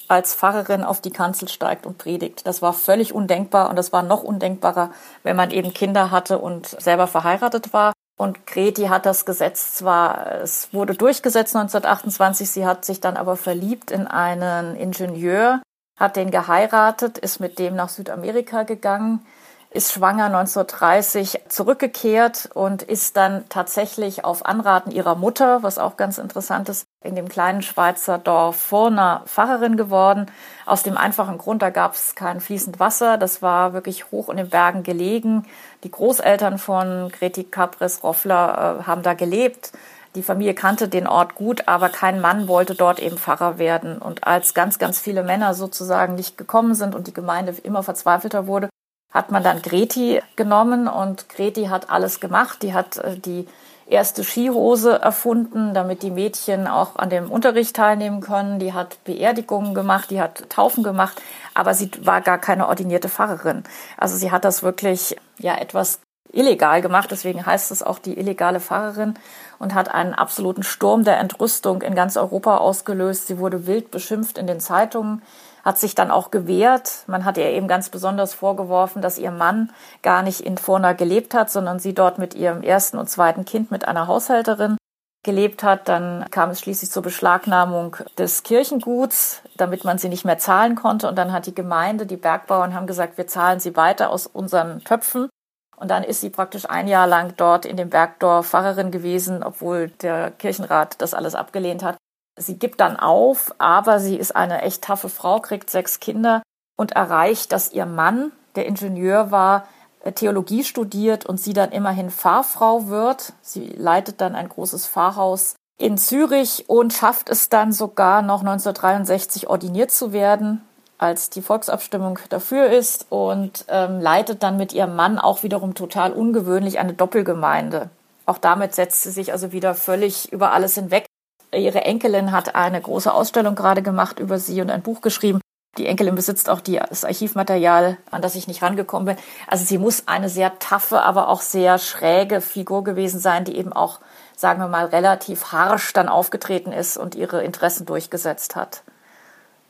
als 0.09 0.35
Pfarrerin 0.35 0.83
auf 0.83 1.01
die 1.01 1.13
Kanzel 1.13 1.49
steigt 1.49 1.87
und 1.87 1.99
predigt. 1.99 2.47
Das 2.47 2.63
war 2.63 2.73
völlig 2.73 3.15
undenkbar 3.15 3.69
und 3.71 3.77
das 3.77 3.93
war 3.93 4.03
noch 4.03 4.23
undenkbarer, 4.23 4.91
wenn 5.23 5.37
man 5.37 5.51
eben 5.51 5.73
Kinder 5.73 6.11
hatte 6.11 6.39
und 6.39 6.67
selber 6.67 7.07
verheiratet 7.07 7.73
war. 7.73 7.93
Und 8.17 8.47
Greti 8.47 8.85
hat 8.85 9.07
das 9.07 9.25
Gesetz 9.27 9.75
zwar, 9.75 10.41
es 10.43 10.73
wurde 10.73 10.95
durchgesetzt 10.95 11.57
1928, 11.57 12.49
sie 12.49 12.67
hat 12.67 12.85
sich 12.85 13.01
dann 13.01 13.17
aber 13.17 13.37
verliebt 13.37 13.91
in 13.91 14.07
einen 14.07 14.77
Ingenieur, 14.77 15.63
hat 15.99 16.17
den 16.17 16.31
geheiratet, 16.31 17.19
ist 17.19 17.41
mit 17.41 17.59
dem 17.59 17.75
nach 17.75 17.89
Südamerika 17.89 18.63
gegangen, 18.63 19.27
ist 19.75 19.93
schwanger 19.93 20.27
1930 20.27 21.43
zurückgekehrt 21.49 22.49
und 22.55 22.85
ist 22.85 23.17
dann 23.17 23.45
tatsächlich 23.49 24.25
auf 24.25 24.47
Anraten 24.47 24.93
ihrer 24.93 25.17
Mutter, 25.17 25.65
was 25.65 25.79
auch 25.79 25.97
ganz 25.97 26.19
interessant 26.19 26.69
ist, 26.69 26.87
in 27.03 27.17
dem 27.17 27.29
kleinen 27.29 27.61
Schweizer 27.61 28.19
Dorf 28.19 28.55
Furna 28.55 29.25
Pfarrerin 29.27 29.77
geworden. 29.77 30.27
Aus 30.65 30.85
dem 30.85 30.97
einfachen 30.97 31.39
Grund, 31.39 31.61
da 31.61 31.71
gab 31.71 31.95
es 31.95 32.15
kein 32.15 32.41
fließend 32.41 32.79
Wasser, 32.79 33.19
das 33.19 33.43
war 33.43 33.73
wirklich 33.73 34.13
hoch 34.13 34.29
in 34.29 34.37
den 34.37 34.49
Bergen 34.49 34.85
gelegen. 34.85 35.45
Die 35.83 35.91
Großeltern 35.91 36.59
von 36.59 37.11
Greti 37.11 37.43
Capres 37.43 38.05
Roffler 38.05 38.79
äh, 38.81 38.85
haben 38.85 39.03
da 39.03 39.15
gelebt. 39.15 39.73
Die 40.15 40.23
Familie 40.23 40.55
kannte 40.55 40.87
den 40.87 41.09
Ort 41.09 41.35
gut, 41.35 41.67
aber 41.67 41.89
kein 41.89 42.21
Mann 42.21 42.47
wollte 42.47 42.77
dort 42.77 43.01
eben 43.01 43.19
Pfarrer 43.19 43.59
werden. 43.59 43.99
Und 43.99 44.25
als 44.25 44.55
ganz, 44.55 44.79
ganz 44.79 45.01
viele 45.01 45.25
Männer 45.25 45.53
sozusagen 45.53 46.15
nicht 46.15 46.39
gekommen 46.39 46.77
sind 46.77 46.95
und 46.95 47.09
die 47.09 47.13
Gemeinde 47.13 47.53
immer 47.65 47.83
verzweifelter 47.83 48.47
wurde, 48.47 48.69
hat 49.15 49.31
man 49.31 49.45
dann 49.45 49.63
Greti 49.63 50.21
genommen 50.35 50.89
und 50.89 51.29
Greti 51.29 51.67
hat 51.67 51.89
alles 51.89 52.19
gemacht. 52.21 52.63
Die 52.63 52.75
hat 52.75 52.99
äh, 52.99 53.17
die 53.17 53.47
erste 53.87 54.25
Skihose 54.25 54.99
erfunden, 54.99 55.73
damit 55.73 56.03
die 56.03 56.11
Mädchen 56.11 56.67
auch 56.67 56.97
an 56.97 57.11
dem 57.11 57.31
Unterricht 57.31 57.77
teilnehmen 57.77 58.21
können. 58.21 58.59
Die 58.59 58.73
hat 58.73 59.03
Beerdigungen 59.05 59.75
gemacht, 59.75 60.11
die 60.11 60.21
hat 60.21 60.51
Taufen 60.51 60.83
gemacht, 60.83 61.23
aber 61.55 61.75
sie 61.75 61.91
war 62.03 62.21
gar 62.21 62.39
keine 62.39 62.67
ordinierte 62.69 63.09
Pfarrerin. 63.09 63.63
Also 63.97 64.17
sie 64.17 64.33
hat 64.33 64.45
das 64.45 64.63
wirklich 64.63 65.17
ja 65.39 65.57
etwas 65.57 66.01
illegal 66.33 66.83
gemacht, 66.83 67.11
deswegen 67.13 67.47
heißt 67.47 67.71
es 67.71 67.83
auch 67.83 68.01
die 68.01 68.19
illegale 68.19 68.59
Pfarrerin 68.59 69.15
und 69.61 69.75
hat 69.75 69.95
einen 69.95 70.15
absoluten 70.15 70.65
Sturm 70.65 71.05
der 71.05 71.19
Entrüstung 71.21 71.83
in 71.83 71.95
ganz 71.95 72.17
Europa 72.17 72.57
ausgelöst. 72.57 73.29
Sie 73.29 73.39
wurde 73.39 73.67
wild 73.69 73.93
beschimpft 73.93 74.39
in 74.39 74.49
den 74.49 74.59
Zeitungen 74.59 75.23
hat 75.65 75.79
sich 75.79 75.95
dann 75.95 76.11
auch 76.11 76.31
gewehrt. 76.31 77.05
Man 77.07 77.25
hat 77.25 77.39
ihr 77.39 77.51
eben 77.51 77.69
ganz 77.69 77.89
besonders 77.89 78.35
vorgeworfen, 78.35 79.01
dass 79.01 79.19
ihr 79.19 79.31
Mann 79.31 79.71
gar 80.03 80.23
nicht 80.23 80.41
in 80.41 80.59
Furna 80.59 80.93
gelebt 80.93 81.35
hat, 81.35 81.51
sondern 81.51 81.79
sie 81.79 81.95
dort 81.95 82.19
mit 82.19 82.35
ihrem 82.35 82.63
ersten 82.63 82.99
und 82.99 83.09
zweiten 83.09 83.45
Kind 83.45 83.71
mit 83.71 83.89
einer 83.89 84.07
Haushälterin 84.07 84.77
gelebt 85.25 85.63
hat. 85.63 85.89
Dann 85.89 86.27
kam 86.31 86.51
es 86.51 86.61
schließlich 86.61 86.91
zur 86.91 87.03
Beschlagnahmung 87.03 87.97
des 88.19 88.43
Kirchenguts, 88.43 89.41
damit 89.57 89.85
man 89.85 89.97
sie 89.97 90.11
nicht 90.11 90.27
mehr 90.27 90.39
zahlen 90.39 90.75
konnte. 90.75 91.09
Und 91.09 91.17
dann 91.17 91.33
hat 91.33 91.47
die 91.47 91.55
Gemeinde, 91.55 92.05
die 92.05 92.19
Bergbauern 92.19 92.75
haben 92.75 92.87
gesagt, 92.87 93.17
wir 93.17 93.27
zahlen 93.27 93.59
sie 93.59 93.75
weiter 93.75 94.11
aus 94.11 94.27
unseren 94.27 94.85
Töpfen. 94.85 95.31
Und 95.77 95.91
dann 95.91 96.05
ist 96.05 96.21
sie 96.21 96.31
praktisch 96.31 96.69
ein 96.69 96.87
Jahr 96.87 97.07
lang 97.07 97.35
dort 97.37 97.65
in 97.65 97.77
dem 97.77 97.91
Bergdorf 97.91 98.49
Pfarrerin 98.49 98.91
gewesen, 98.91 99.43
obwohl 99.43 99.89
der 99.89 100.31
Kirchenrat 100.31 101.01
das 101.01 101.15
alles 101.15 101.35
abgelehnt 101.35 101.83
hat. 101.83 101.97
Sie 102.37 102.59
gibt 102.59 102.81
dann 102.81 102.97
auf, 102.97 103.55
aber 103.59 104.01
sie 104.01 104.17
ist 104.17 104.35
eine 104.35 104.63
echt 104.63 104.83
taffe 104.83 105.09
Frau, 105.09 105.41
kriegt 105.41 105.71
sechs 105.71 106.01
Kinder 106.01 106.43
und 106.77 106.93
erreicht, 106.93 107.53
dass 107.53 107.73
ihr 107.73 107.87
Mann, 107.87 108.33
der 108.57 108.67
Ingenieur 108.67 109.31
war, 109.31 109.67
äh, 110.03 110.13
Theologie 110.13 110.65
studiert 110.65 111.27
und 111.27 111.39
sie 111.39 111.53
dann 111.53 111.73
immerhin 111.73 112.11
Fahrfrau 112.11 112.89
wird. 112.89 113.33
Sie 113.41 113.69
leitet 113.69 114.21
dann 114.21 114.35
ein 114.35 114.49
großes 114.49 114.87
Pfarrhaus 114.87 115.55
in 115.79 115.99
Zürich 115.99 116.65
und 116.69 116.93
schafft 116.93 117.29
es 117.29 117.49
dann 117.49 117.73
sogar 117.73 118.23
noch 118.23 118.41
1963 118.41 119.49
ordiniert 119.49 119.91
zu 119.91 120.13
werden, 120.13 120.63
als 120.99 121.31
die 121.31 121.43
Volksabstimmung 121.43 122.19
dafür 122.29 122.67
ist 122.67 123.07
und 123.11 123.65
ähm, 123.69 124.01
leitet 124.01 124.43
dann 124.43 124.57
mit 124.57 124.73
ihrem 124.73 124.95
Mann 124.95 125.19
auch 125.19 125.43
wiederum 125.43 125.75
total 125.75 126.13
ungewöhnlich 126.13 126.79
eine 126.79 126.95
Doppelgemeinde. 126.95 127.91
Auch 128.27 128.39
damit 128.39 128.75
setzt 128.75 129.03
sie 129.03 129.11
sich 129.11 129.33
also 129.33 129.53
wieder 129.53 129.75
völlig 129.75 130.33
über 130.33 130.53
alles 130.53 130.75
hinweg. 130.75 131.07
Ihre 131.57 131.83
Enkelin 131.85 132.33
hat 132.33 132.55
eine 132.55 132.81
große 132.81 133.13
Ausstellung 133.13 133.55
gerade 133.55 133.83
gemacht 133.83 134.19
über 134.19 134.39
sie 134.39 134.61
und 134.61 134.71
ein 134.71 134.83
Buch 134.83 135.01
geschrieben. 135.01 135.41
Die 135.79 135.87
Enkelin 135.87 136.15
besitzt 136.15 136.49
auch 136.49 136.61
die, 136.61 136.81
das 136.89 137.05
Archivmaterial, 137.05 137.99
an 138.11 138.23
das 138.23 138.37
ich 138.37 138.47
nicht 138.47 138.63
rangekommen 138.63 139.07
bin. 139.07 139.25
Also 139.49 139.65
sie 139.65 139.79
muss 139.79 140.07
eine 140.07 140.29
sehr 140.29 140.59
taffe, 140.59 141.03
aber 141.03 141.29
auch 141.29 141.41
sehr 141.41 141.79
schräge 141.79 142.41
Figur 142.41 142.85
gewesen 142.85 143.19
sein, 143.19 143.45
die 143.45 143.57
eben 143.57 143.73
auch, 143.73 144.01
sagen 144.37 144.61
wir 144.61 144.69
mal, 144.69 144.87
relativ 144.87 145.53
harsch 145.53 145.93
dann 145.93 146.09
aufgetreten 146.09 146.73
ist 146.73 146.97
und 146.97 147.15
ihre 147.15 147.43
Interessen 147.43 147.87
durchgesetzt 147.87 148.55
hat. 148.55 148.85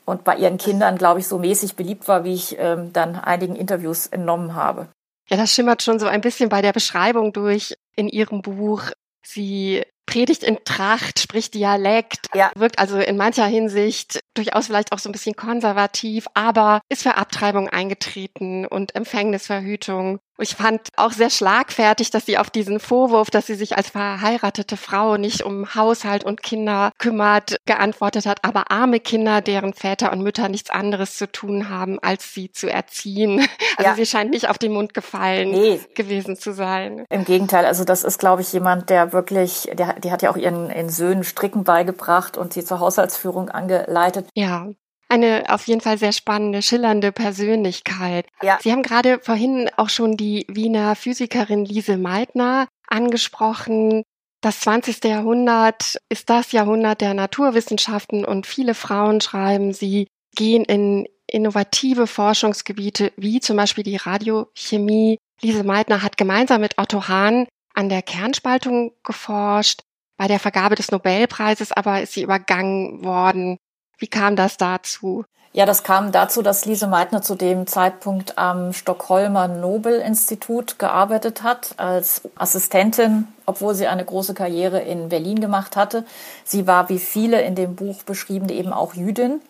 Und 0.04 0.24
bei 0.24 0.36
ihren 0.36 0.58
Kindern, 0.58 0.98
glaube 0.98 1.20
ich, 1.20 1.26
so 1.26 1.38
mäßig 1.38 1.76
beliebt 1.76 2.06
war, 2.08 2.24
wie 2.24 2.34
ich 2.34 2.56
ähm, 2.58 2.92
dann 2.92 3.16
einigen 3.16 3.56
Interviews 3.56 4.06
entnommen 4.06 4.54
habe. 4.54 4.88
Ja, 5.30 5.38
das 5.38 5.50
schimmert 5.50 5.82
schon 5.82 5.98
so 5.98 6.06
ein 6.06 6.20
bisschen 6.20 6.50
bei 6.50 6.60
der 6.60 6.74
Beschreibung 6.74 7.32
durch 7.32 7.74
in 7.96 8.08
Ihrem 8.08 8.42
Buch. 8.42 8.82
Sie 9.24 9.82
predigt 10.06 10.42
in 10.42 10.58
Tracht, 10.64 11.18
spricht 11.18 11.54
Dialekt, 11.54 12.26
ja. 12.34 12.50
wirkt 12.56 12.78
also 12.78 12.98
in 12.98 13.16
mancher 13.16 13.46
Hinsicht 13.46 14.20
durchaus 14.34 14.66
vielleicht 14.66 14.92
auch 14.92 14.98
so 14.98 15.08
ein 15.08 15.12
bisschen 15.12 15.36
konservativ, 15.36 16.26
aber 16.34 16.80
ist 16.88 17.02
für 17.02 17.16
Abtreibung 17.16 17.68
eingetreten 17.68 18.66
und 18.66 18.94
Empfängnisverhütung 18.94 20.20
ich 20.38 20.56
fand 20.56 20.88
auch 20.96 21.12
sehr 21.12 21.30
schlagfertig, 21.30 22.10
dass 22.10 22.26
sie 22.26 22.38
auf 22.38 22.50
diesen 22.50 22.80
Vorwurf, 22.80 23.30
dass 23.30 23.46
sie 23.46 23.54
sich 23.54 23.76
als 23.76 23.90
verheiratete 23.90 24.76
Frau 24.76 25.16
nicht 25.16 25.42
um 25.42 25.74
Haushalt 25.74 26.24
und 26.24 26.42
Kinder 26.42 26.90
kümmert, 26.98 27.56
geantwortet 27.66 28.26
hat, 28.26 28.38
aber 28.42 28.70
arme 28.70 29.00
Kinder, 29.00 29.40
deren 29.40 29.74
Väter 29.74 30.12
und 30.12 30.22
Mütter 30.22 30.48
nichts 30.48 30.70
anderes 30.70 31.16
zu 31.16 31.30
tun 31.30 31.68
haben, 31.68 31.98
als 32.00 32.34
sie 32.34 32.50
zu 32.50 32.70
erziehen. 32.70 33.46
Also 33.76 33.90
ja. 33.90 33.96
sie 33.96 34.06
scheint 34.06 34.30
nicht 34.30 34.48
auf 34.48 34.58
den 34.58 34.72
Mund 34.72 34.94
gefallen 34.94 35.50
nee. 35.50 35.80
gewesen 35.96 36.36
zu 36.36 36.52
sein. 36.52 37.04
Im 37.08 37.24
Gegenteil, 37.24 37.64
also 37.64 37.84
das 37.84 38.04
ist, 38.04 38.18
glaube 38.18 38.42
ich, 38.42 38.52
jemand, 38.52 38.88
der 38.88 39.12
wirklich, 39.12 39.68
der, 39.72 39.98
die 39.98 40.12
hat 40.12 40.22
ja 40.22 40.30
auch 40.30 40.36
ihren, 40.36 40.70
ihren 40.70 40.90
Söhnen 40.90 41.24
Stricken 41.24 41.64
beigebracht 41.64 42.36
und 42.36 42.52
sie 42.52 42.64
zur 42.64 42.78
Haushaltsführung 42.78 43.48
angeleitet. 43.48 44.28
Ja 44.34 44.68
eine 45.08 45.44
auf 45.48 45.66
jeden 45.66 45.80
Fall 45.80 45.98
sehr 45.98 46.12
spannende, 46.12 46.62
schillernde 46.62 47.12
Persönlichkeit. 47.12 48.26
Ja. 48.42 48.58
Sie 48.62 48.72
haben 48.72 48.82
gerade 48.82 49.20
vorhin 49.20 49.70
auch 49.76 49.88
schon 49.88 50.16
die 50.16 50.46
Wiener 50.48 50.96
Physikerin 50.96 51.64
Lise 51.64 51.96
Meitner 51.96 52.68
angesprochen. 52.88 54.02
Das 54.40 54.60
20. 54.60 55.04
Jahrhundert 55.04 55.96
ist 56.08 56.28
das 56.28 56.52
Jahrhundert 56.52 57.00
der 57.00 57.14
Naturwissenschaften 57.14 58.24
und 58.24 58.46
viele 58.46 58.74
Frauen 58.74 59.20
schreiben, 59.20 59.72
sie 59.72 60.06
gehen 60.36 60.64
in 60.64 61.06
innovative 61.26 62.06
Forschungsgebiete 62.06 63.12
wie 63.16 63.40
zum 63.40 63.56
Beispiel 63.56 63.84
die 63.84 63.96
Radiochemie. 63.96 65.18
Lise 65.40 65.64
Meitner 65.64 66.02
hat 66.02 66.16
gemeinsam 66.16 66.60
mit 66.60 66.78
Otto 66.78 67.08
Hahn 67.08 67.46
an 67.74 67.88
der 67.88 68.02
Kernspaltung 68.02 68.92
geforscht. 69.02 69.80
Bei 70.16 70.28
der 70.28 70.38
Vergabe 70.38 70.76
des 70.76 70.90
Nobelpreises 70.90 71.72
aber 71.72 72.02
ist 72.02 72.12
sie 72.12 72.22
übergangen 72.22 73.04
worden. 73.04 73.58
Wie 73.98 74.06
kam 74.06 74.36
das 74.36 74.56
dazu? 74.56 75.24
Ja, 75.56 75.66
das 75.66 75.84
kam 75.84 76.10
dazu, 76.10 76.42
dass 76.42 76.64
Lise 76.64 76.88
Meitner 76.88 77.22
zu 77.22 77.36
dem 77.36 77.68
Zeitpunkt 77.68 78.38
am 78.38 78.72
Stockholmer 78.72 79.46
Nobel-Institut 79.46 80.80
gearbeitet 80.80 81.44
hat 81.44 81.74
als 81.76 82.22
Assistentin, 82.34 83.28
obwohl 83.46 83.76
sie 83.76 83.86
eine 83.86 84.04
große 84.04 84.34
Karriere 84.34 84.80
in 84.80 85.10
Berlin 85.10 85.40
gemacht 85.40 85.76
hatte. 85.76 86.04
Sie 86.44 86.66
war 86.66 86.88
wie 86.88 86.98
viele 86.98 87.40
in 87.42 87.54
dem 87.54 87.76
Buch 87.76 88.02
beschrieben 88.02 88.48
eben 88.48 88.72
auch 88.72 88.94
Jüdin 88.94 89.40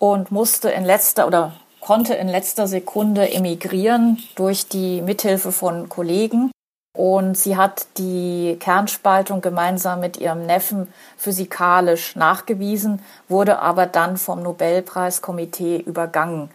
und 0.00 0.32
musste 0.32 0.70
in 0.70 0.84
letzter 0.84 1.28
oder 1.28 1.52
konnte 1.78 2.14
in 2.14 2.26
letzter 2.26 2.66
Sekunde 2.66 3.30
emigrieren 3.30 4.18
durch 4.34 4.66
die 4.66 5.02
Mithilfe 5.02 5.52
von 5.52 5.88
Kollegen 5.88 6.50
und 6.94 7.36
sie 7.36 7.56
hat 7.56 7.88
die 7.98 8.56
Kernspaltung 8.60 9.40
gemeinsam 9.40 10.00
mit 10.00 10.16
ihrem 10.16 10.46
Neffen 10.46 10.92
physikalisch 11.16 12.14
nachgewiesen, 12.14 13.02
wurde 13.28 13.58
aber 13.58 13.86
dann 13.86 14.16
vom 14.16 14.42
Nobelpreiskomitee 14.42 15.78
übergangen, 15.78 16.50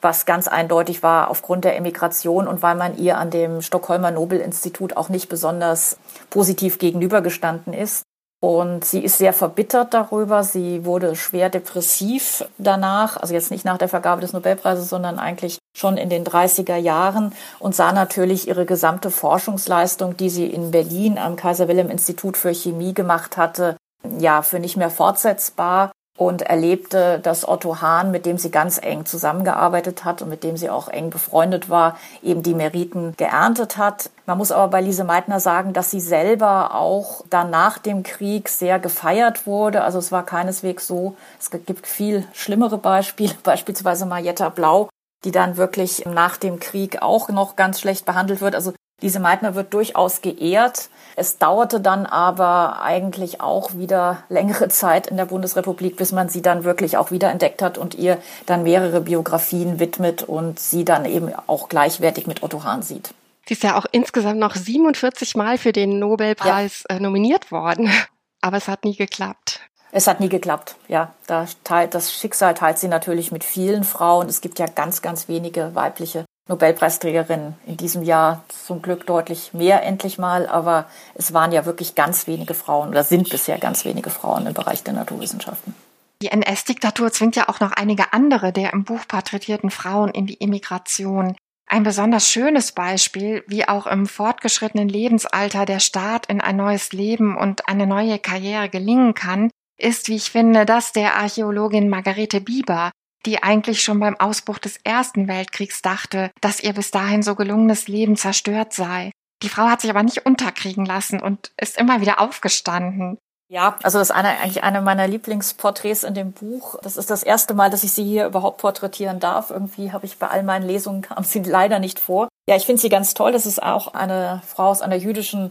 was 0.00 0.26
ganz 0.26 0.46
eindeutig 0.46 1.02
war 1.02 1.28
aufgrund 1.28 1.64
der 1.64 1.76
Emigration 1.76 2.46
und 2.46 2.62
weil 2.62 2.76
man 2.76 2.96
ihr 2.96 3.18
an 3.18 3.30
dem 3.30 3.62
Stockholmer 3.62 4.12
Nobel-Institut 4.12 4.96
auch 4.96 5.08
nicht 5.08 5.28
besonders 5.28 5.98
positiv 6.30 6.78
gegenübergestanden 6.78 7.74
ist. 7.74 8.04
Und 8.40 8.86
sie 8.86 9.04
ist 9.04 9.18
sehr 9.18 9.34
verbittert 9.34 9.92
darüber. 9.92 10.42
Sie 10.42 10.86
wurde 10.86 11.14
schwer 11.14 11.50
depressiv 11.50 12.44
danach, 12.56 13.18
also 13.18 13.34
jetzt 13.34 13.50
nicht 13.50 13.66
nach 13.66 13.76
der 13.76 13.88
Vergabe 13.88 14.22
des 14.22 14.32
Nobelpreises, 14.32 14.88
sondern 14.88 15.18
eigentlich 15.18 15.58
schon 15.76 15.98
in 15.98 16.08
den 16.08 16.24
30er 16.24 16.76
Jahren 16.76 17.34
und 17.58 17.74
sah 17.74 17.92
natürlich 17.92 18.48
ihre 18.48 18.64
gesamte 18.64 19.10
Forschungsleistung, 19.10 20.16
die 20.16 20.30
sie 20.30 20.46
in 20.46 20.70
Berlin 20.70 21.18
am 21.18 21.36
Kaiser 21.36 21.68
Wilhelm 21.68 21.90
Institut 21.90 22.38
für 22.38 22.54
Chemie 22.54 22.94
gemacht 22.94 23.36
hatte, 23.36 23.76
ja, 24.18 24.40
für 24.40 24.58
nicht 24.58 24.78
mehr 24.78 24.90
fortsetzbar 24.90 25.92
und 26.20 26.42
erlebte, 26.42 27.18
dass 27.18 27.48
Otto 27.48 27.80
Hahn, 27.80 28.10
mit 28.10 28.26
dem 28.26 28.36
sie 28.36 28.50
ganz 28.50 28.76
eng 28.76 29.06
zusammengearbeitet 29.06 30.04
hat 30.04 30.20
und 30.20 30.28
mit 30.28 30.44
dem 30.44 30.58
sie 30.58 30.68
auch 30.68 30.88
eng 30.88 31.08
befreundet 31.08 31.70
war, 31.70 31.96
eben 32.22 32.42
die 32.42 32.52
Meriten 32.52 33.14
geerntet 33.16 33.78
hat. 33.78 34.10
Man 34.26 34.36
muss 34.36 34.52
aber 34.52 34.68
bei 34.68 34.82
Lise 34.82 35.04
Meitner 35.04 35.40
sagen, 35.40 35.72
dass 35.72 35.90
sie 35.90 35.98
selber 35.98 36.74
auch 36.74 37.24
dann 37.30 37.48
nach 37.48 37.78
dem 37.78 38.02
Krieg 38.02 38.50
sehr 38.50 38.78
gefeiert 38.78 39.46
wurde. 39.46 39.82
Also 39.82 39.98
es 39.98 40.12
war 40.12 40.26
keineswegs 40.26 40.86
so. 40.86 41.16
Es 41.38 41.50
gibt 41.50 41.86
viel 41.86 42.28
schlimmere 42.34 42.76
Beispiele, 42.76 43.32
beispielsweise 43.42 44.04
Marietta 44.04 44.50
Blau, 44.50 44.90
die 45.24 45.32
dann 45.32 45.56
wirklich 45.56 46.04
nach 46.04 46.36
dem 46.36 46.60
Krieg 46.60 47.00
auch 47.00 47.30
noch 47.30 47.56
ganz 47.56 47.80
schlecht 47.80 48.04
behandelt 48.04 48.42
wird. 48.42 48.54
Also 48.54 48.74
Lise 49.00 49.20
Meitner 49.20 49.54
wird 49.54 49.72
durchaus 49.72 50.20
geehrt. 50.20 50.90
Es 51.20 51.36
dauerte 51.36 51.82
dann 51.82 52.06
aber 52.06 52.80
eigentlich 52.80 53.42
auch 53.42 53.74
wieder 53.74 54.24
längere 54.30 54.68
Zeit 54.70 55.06
in 55.06 55.18
der 55.18 55.26
Bundesrepublik, 55.26 55.96
bis 55.96 56.12
man 56.12 56.30
sie 56.30 56.40
dann 56.40 56.64
wirklich 56.64 56.96
auch 56.96 57.10
wiederentdeckt 57.10 57.60
hat 57.60 57.76
und 57.76 57.94
ihr 57.94 58.16
dann 58.46 58.62
mehrere 58.62 59.02
Biografien 59.02 59.78
widmet 59.78 60.22
und 60.22 60.58
sie 60.58 60.86
dann 60.86 61.04
eben 61.04 61.30
auch 61.46 61.68
gleichwertig 61.68 62.26
mit 62.26 62.42
Otto 62.42 62.64
Hahn 62.64 62.80
sieht. 62.80 63.12
Sie 63.46 63.52
ist 63.52 63.62
ja 63.62 63.76
auch 63.76 63.84
insgesamt 63.92 64.40
noch 64.40 64.54
47 64.54 65.36
Mal 65.36 65.58
für 65.58 65.72
den 65.72 65.98
Nobelpreis 65.98 66.84
ja. 66.88 66.96
Äh, 66.96 67.00
nominiert 67.00 67.52
worden, 67.52 67.90
aber 68.40 68.56
es 68.56 68.66
hat 68.66 68.86
nie 68.86 68.96
geklappt. 68.96 69.60
Es 69.92 70.06
hat 70.06 70.20
nie 70.20 70.30
geklappt, 70.30 70.76
ja. 70.88 71.12
Da 71.26 71.44
teilt, 71.64 71.92
das 71.94 72.14
Schicksal 72.14 72.54
teilt 72.54 72.78
sie 72.78 72.88
natürlich 72.88 73.30
mit 73.30 73.44
vielen 73.44 73.84
Frauen. 73.84 74.26
Es 74.30 74.40
gibt 74.40 74.58
ja 74.58 74.64
ganz, 74.64 75.02
ganz 75.02 75.28
wenige 75.28 75.74
weibliche 75.74 76.24
Nobelpreisträgerin 76.50 77.54
in 77.66 77.76
diesem 77.76 78.02
Jahr 78.02 78.44
zum 78.48 78.82
Glück 78.82 79.06
deutlich 79.06 79.54
mehr 79.54 79.82
endlich 79.84 80.18
mal, 80.18 80.46
aber 80.46 80.86
es 81.14 81.32
waren 81.32 81.52
ja 81.52 81.64
wirklich 81.64 81.94
ganz 81.94 82.26
wenige 82.26 82.54
Frauen 82.54 82.90
oder 82.90 83.04
sind 83.04 83.30
bisher 83.30 83.58
ganz 83.58 83.84
wenige 83.84 84.10
Frauen 84.10 84.46
im 84.46 84.52
Bereich 84.52 84.82
der 84.82 84.94
Naturwissenschaften. 84.94 85.74
Die 86.22 86.28
NS-Diktatur 86.28 87.12
zwingt 87.12 87.36
ja 87.36 87.48
auch 87.48 87.60
noch 87.60 87.72
einige 87.72 88.12
andere 88.12 88.52
der 88.52 88.72
im 88.74 88.84
Buch 88.84 89.06
porträtierten 89.08 89.70
Frauen 89.70 90.10
in 90.10 90.26
die 90.26 90.40
Emigration. 90.40 91.34
Ein 91.66 91.84
besonders 91.84 92.28
schönes 92.28 92.72
Beispiel, 92.72 93.44
wie 93.46 93.66
auch 93.68 93.86
im 93.86 94.06
fortgeschrittenen 94.06 94.88
Lebensalter 94.88 95.64
der 95.64 95.78
Staat 95.78 96.26
in 96.26 96.40
ein 96.40 96.56
neues 96.56 96.92
Leben 96.92 97.36
und 97.36 97.68
eine 97.68 97.86
neue 97.86 98.18
Karriere 98.18 98.68
gelingen 98.68 99.14
kann, 99.14 99.50
ist, 99.78 100.08
wie 100.08 100.16
ich 100.16 100.30
finde, 100.30 100.66
das 100.66 100.92
der 100.92 101.14
Archäologin 101.14 101.88
Margarete 101.88 102.40
Bieber, 102.40 102.90
die 103.26 103.42
eigentlich 103.42 103.82
schon 103.82 104.00
beim 104.00 104.18
Ausbruch 104.18 104.58
des 104.58 104.78
Ersten 104.84 105.28
Weltkriegs 105.28 105.82
dachte, 105.82 106.30
dass 106.40 106.60
ihr 106.60 106.72
bis 106.72 106.90
dahin 106.90 107.22
so 107.22 107.34
gelungenes 107.34 107.88
Leben 107.88 108.16
zerstört 108.16 108.72
sei. 108.72 109.12
Die 109.42 109.48
Frau 109.48 109.64
hat 109.64 109.80
sich 109.80 109.90
aber 109.90 110.02
nicht 110.02 110.26
unterkriegen 110.26 110.84
lassen 110.84 111.20
und 111.20 111.52
ist 111.60 111.78
immer 111.78 112.00
wieder 112.00 112.20
aufgestanden. 112.20 113.18
Ja, 113.50 113.76
also 113.82 113.98
das 113.98 114.10
ist 114.10 114.16
eine, 114.16 114.28
eigentlich 114.28 114.62
eine 114.62 114.80
meiner 114.80 115.08
Lieblingsporträts 115.08 116.04
in 116.04 116.14
dem 116.14 116.30
Buch. 116.30 116.76
Das 116.82 116.96
ist 116.96 117.10
das 117.10 117.24
erste 117.24 117.52
Mal, 117.52 117.68
dass 117.68 117.82
ich 117.82 117.90
sie 117.90 118.04
hier 118.04 118.26
überhaupt 118.26 118.58
porträtieren 118.58 119.18
darf. 119.18 119.50
Irgendwie 119.50 119.90
habe 119.90 120.06
ich 120.06 120.18
bei 120.18 120.28
all 120.28 120.44
meinen 120.44 120.66
Lesungen 120.66 121.02
kam 121.02 121.24
sie 121.24 121.40
leider 121.44 121.80
nicht 121.80 121.98
vor. 121.98 122.28
Ja, 122.48 122.54
ich 122.54 122.64
finde 122.64 122.80
sie 122.80 122.88
ganz 122.88 123.12
toll. 123.12 123.32
Das 123.32 123.46
ist 123.46 123.60
auch 123.60 123.92
eine 123.92 124.40
Frau 124.46 124.68
aus 124.68 124.82
einer 124.82 124.94
jüdischen 124.94 125.50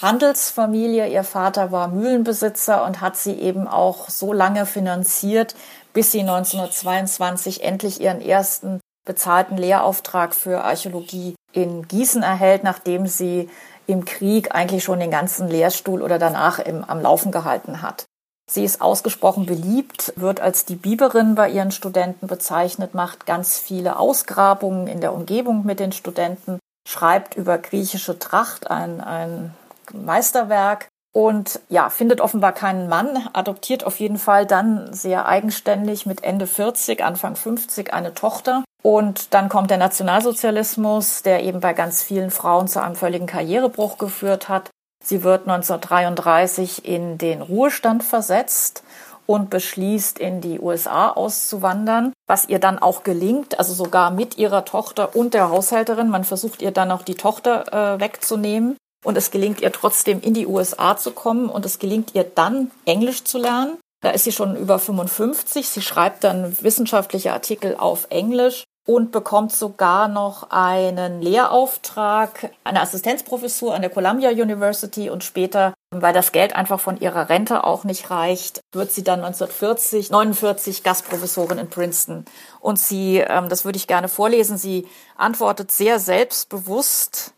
Handelsfamilie. 0.00 1.08
Ihr 1.08 1.24
Vater 1.24 1.72
war 1.72 1.88
Mühlenbesitzer 1.88 2.84
und 2.84 3.00
hat 3.00 3.16
sie 3.16 3.32
eben 3.32 3.66
auch 3.66 4.08
so 4.08 4.32
lange 4.32 4.64
finanziert, 4.64 5.56
bis 5.92 6.12
sie 6.12 6.20
1922 6.20 7.62
endlich 7.62 8.00
ihren 8.00 8.20
ersten 8.20 8.80
bezahlten 9.06 9.56
Lehrauftrag 9.56 10.34
für 10.34 10.62
Archäologie 10.62 11.34
in 11.52 11.88
Gießen 11.88 12.22
erhält, 12.22 12.64
nachdem 12.64 13.06
sie 13.06 13.48
im 13.86 14.04
Krieg 14.04 14.54
eigentlich 14.54 14.84
schon 14.84 15.00
den 15.00 15.10
ganzen 15.10 15.48
Lehrstuhl 15.48 16.02
oder 16.02 16.18
danach 16.18 16.58
im, 16.58 16.84
am 16.84 17.00
Laufen 17.00 17.32
gehalten 17.32 17.82
hat. 17.82 18.04
Sie 18.50 18.64
ist 18.64 18.80
ausgesprochen 18.80 19.46
beliebt, 19.46 20.12
wird 20.16 20.40
als 20.40 20.64
die 20.64 20.74
Biberin 20.74 21.34
bei 21.36 21.48
ihren 21.48 21.70
Studenten 21.70 22.26
bezeichnet, 22.26 22.94
macht 22.94 23.26
ganz 23.26 23.58
viele 23.58 23.98
Ausgrabungen 23.98 24.88
in 24.88 25.00
der 25.00 25.14
Umgebung 25.14 25.64
mit 25.64 25.78
den 25.78 25.92
Studenten, 25.92 26.58
schreibt 26.88 27.36
über 27.36 27.58
griechische 27.58 28.18
Tracht 28.18 28.70
ein, 28.70 29.00
ein 29.00 29.54
Meisterwerk 29.92 30.88
und 31.12 31.60
ja, 31.68 31.90
findet 31.90 32.20
offenbar 32.20 32.52
keinen 32.52 32.88
Mann, 32.88 33.28
adoptiert 33.32 33.84
auf 33.84 33.98
jeden 33.98 34.18
Fall 34.18 34.46
dann 34.46 34.92
sehr 34.92 35.26
eigenständig 35.26 36.06
mit 36.06 36.22
Ende 36.22 36.46
40, 36.46 37.02
Anfang 37.02 37.34
50 37.36 37.92
eine 37.92 38.14
Tochter. 38.14 38.62
Und 38.82 39.34
dann 39.34 39.48
kommt 39.48 39.70
der 39.70 39.76
Nationalsozialismus, 39.78 41.22
der 41.22 41.42
eben 41.42 41.60
bei 41.60 41.74
ganz 41.74 42.02
vielen 42.02 42.30
Frauen 42.30 42.68
zu 42.68 42.80
einem 42.80 42.94
völligen 42.94 43.26
Karrierebruch 43.26 43.98
geführt 43.98 44.48
hat. 44.48 44.70
Sie 45.04 45.22
wird 45.22 45.48
1933 45.48 46.84
in 46.86 47.18
den 47.18 47.42
Ruhestand 47.42 48.04
versetzt 48.04 48.82
und 49.26 49.50
beschließt, 49.50 50.18
in 50.18 50.40
die 50.40 50.60
USA 50.60 51.10
auszuwandern, 51.10 52.12
was 52.26 52.48
ihr 52.48 52.58
dann 52.58 52.78
auch 52.78 53.02
gelingt, 53.02 53.58
also 53.58 53.74
sogar 53.74 54.10
mit 54.10 54.38
ihrer 54.38 54.64
Tochter 54.64 55.14
und 55.14 55.34
der 55.34 55.50
Haushälterin. 55.50 56.10
Man 56.10 56.24
versucht 56.24 56.62
ihr 56.62 56.72
dann 56.72 56.90
auch 56.90 57.02
die 57.02 57.14
Tochter 57.14 57.94
äh, 57.94 58.00
wegzunehmen. 58.00 58.76
Und 59.04 59.16
es 59.16 59.30
gelingt 59.30 59.60
ihr 59.60 59.72
trotzdem 59.72 60.20
in 60.20 60.34
die 60.34 60.46
USA 60.46 60.96
zu 60.96 61.12
kommen 61.12 61.48
und 61.48 61.64
es 61.64 61.78
gelingt 61.78 62.14
ihr 62.14 62.24
dann 62.24 62.70
Englisch 62.84 63.24
zu 63.24 63.38
lernen. 63.38 63.78
Da 64.02 64.10
ist 64.10 64.24
sie 64.24 64.32
schon 64.32 64.56
über 64.56 64.78
55. 64.78 65.68
Sie 65.68 65.82
schreibt 65.82 66.24
dann 66.24 66.56
wissenschaftliche 66.60 67.32
Artikel 67.32 67.76
auf 67.76 68.06
Englisch 68.10 68.64
und 68.86 69.12
bekommt 69.12 69.52
sogar 69.52 70.08
noch 70.08 70.50
einen 70.50 71.20
Lehrauftrag, 71.20 72.50
eine 72.64 72.80
Assistenzprofessur 72.80 73.74
an 73.74 73.82
der 73.82 73.90
Columbia 73.90 74.30
University 74.30 75.10
und 75.10 75.22
später, 75.22 75.74
weil 75.90 76.14
das 76.14 76.32
Geld 76.32 76.56
einfach 76.56 76.80
von 76.80 76.98
ihrer 76.98 77.28
Rente 77.28 77.64
auch 77.64 77.84
nicht 77.84 78.10
reicht, 78.10 78.60
wird 78.72 78.90
sie 78.90 79.04
dann 79.04 79.20
1940, 79.20 80.10
49 80.10 80.82
Gastprofessorin 80.82 81.58
in 81.58 81.68
Princeton. 81.68 82.24
Und 82.58 82.78
sie, 82.78 83.18
ähm, 83.18 83.48
das 83.48 83.64
würde 83.64 83.76
ich 83.76 83.86
gerne 83.86 84.08
vorlesen, 84.08 84.56
sie 84.56 84.88
antwortet 85.16 85.70
sehr 85.70 85.98
selbstbewusst, 85.98 87.34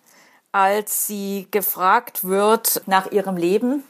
als 0.53 1.07
sie 1.07 1.49
gefragt 1.51 2.25
wird 2.25 2.83
nach 2.87 3.11
ihrem 3.11 3.37
Leben 3.37 3.83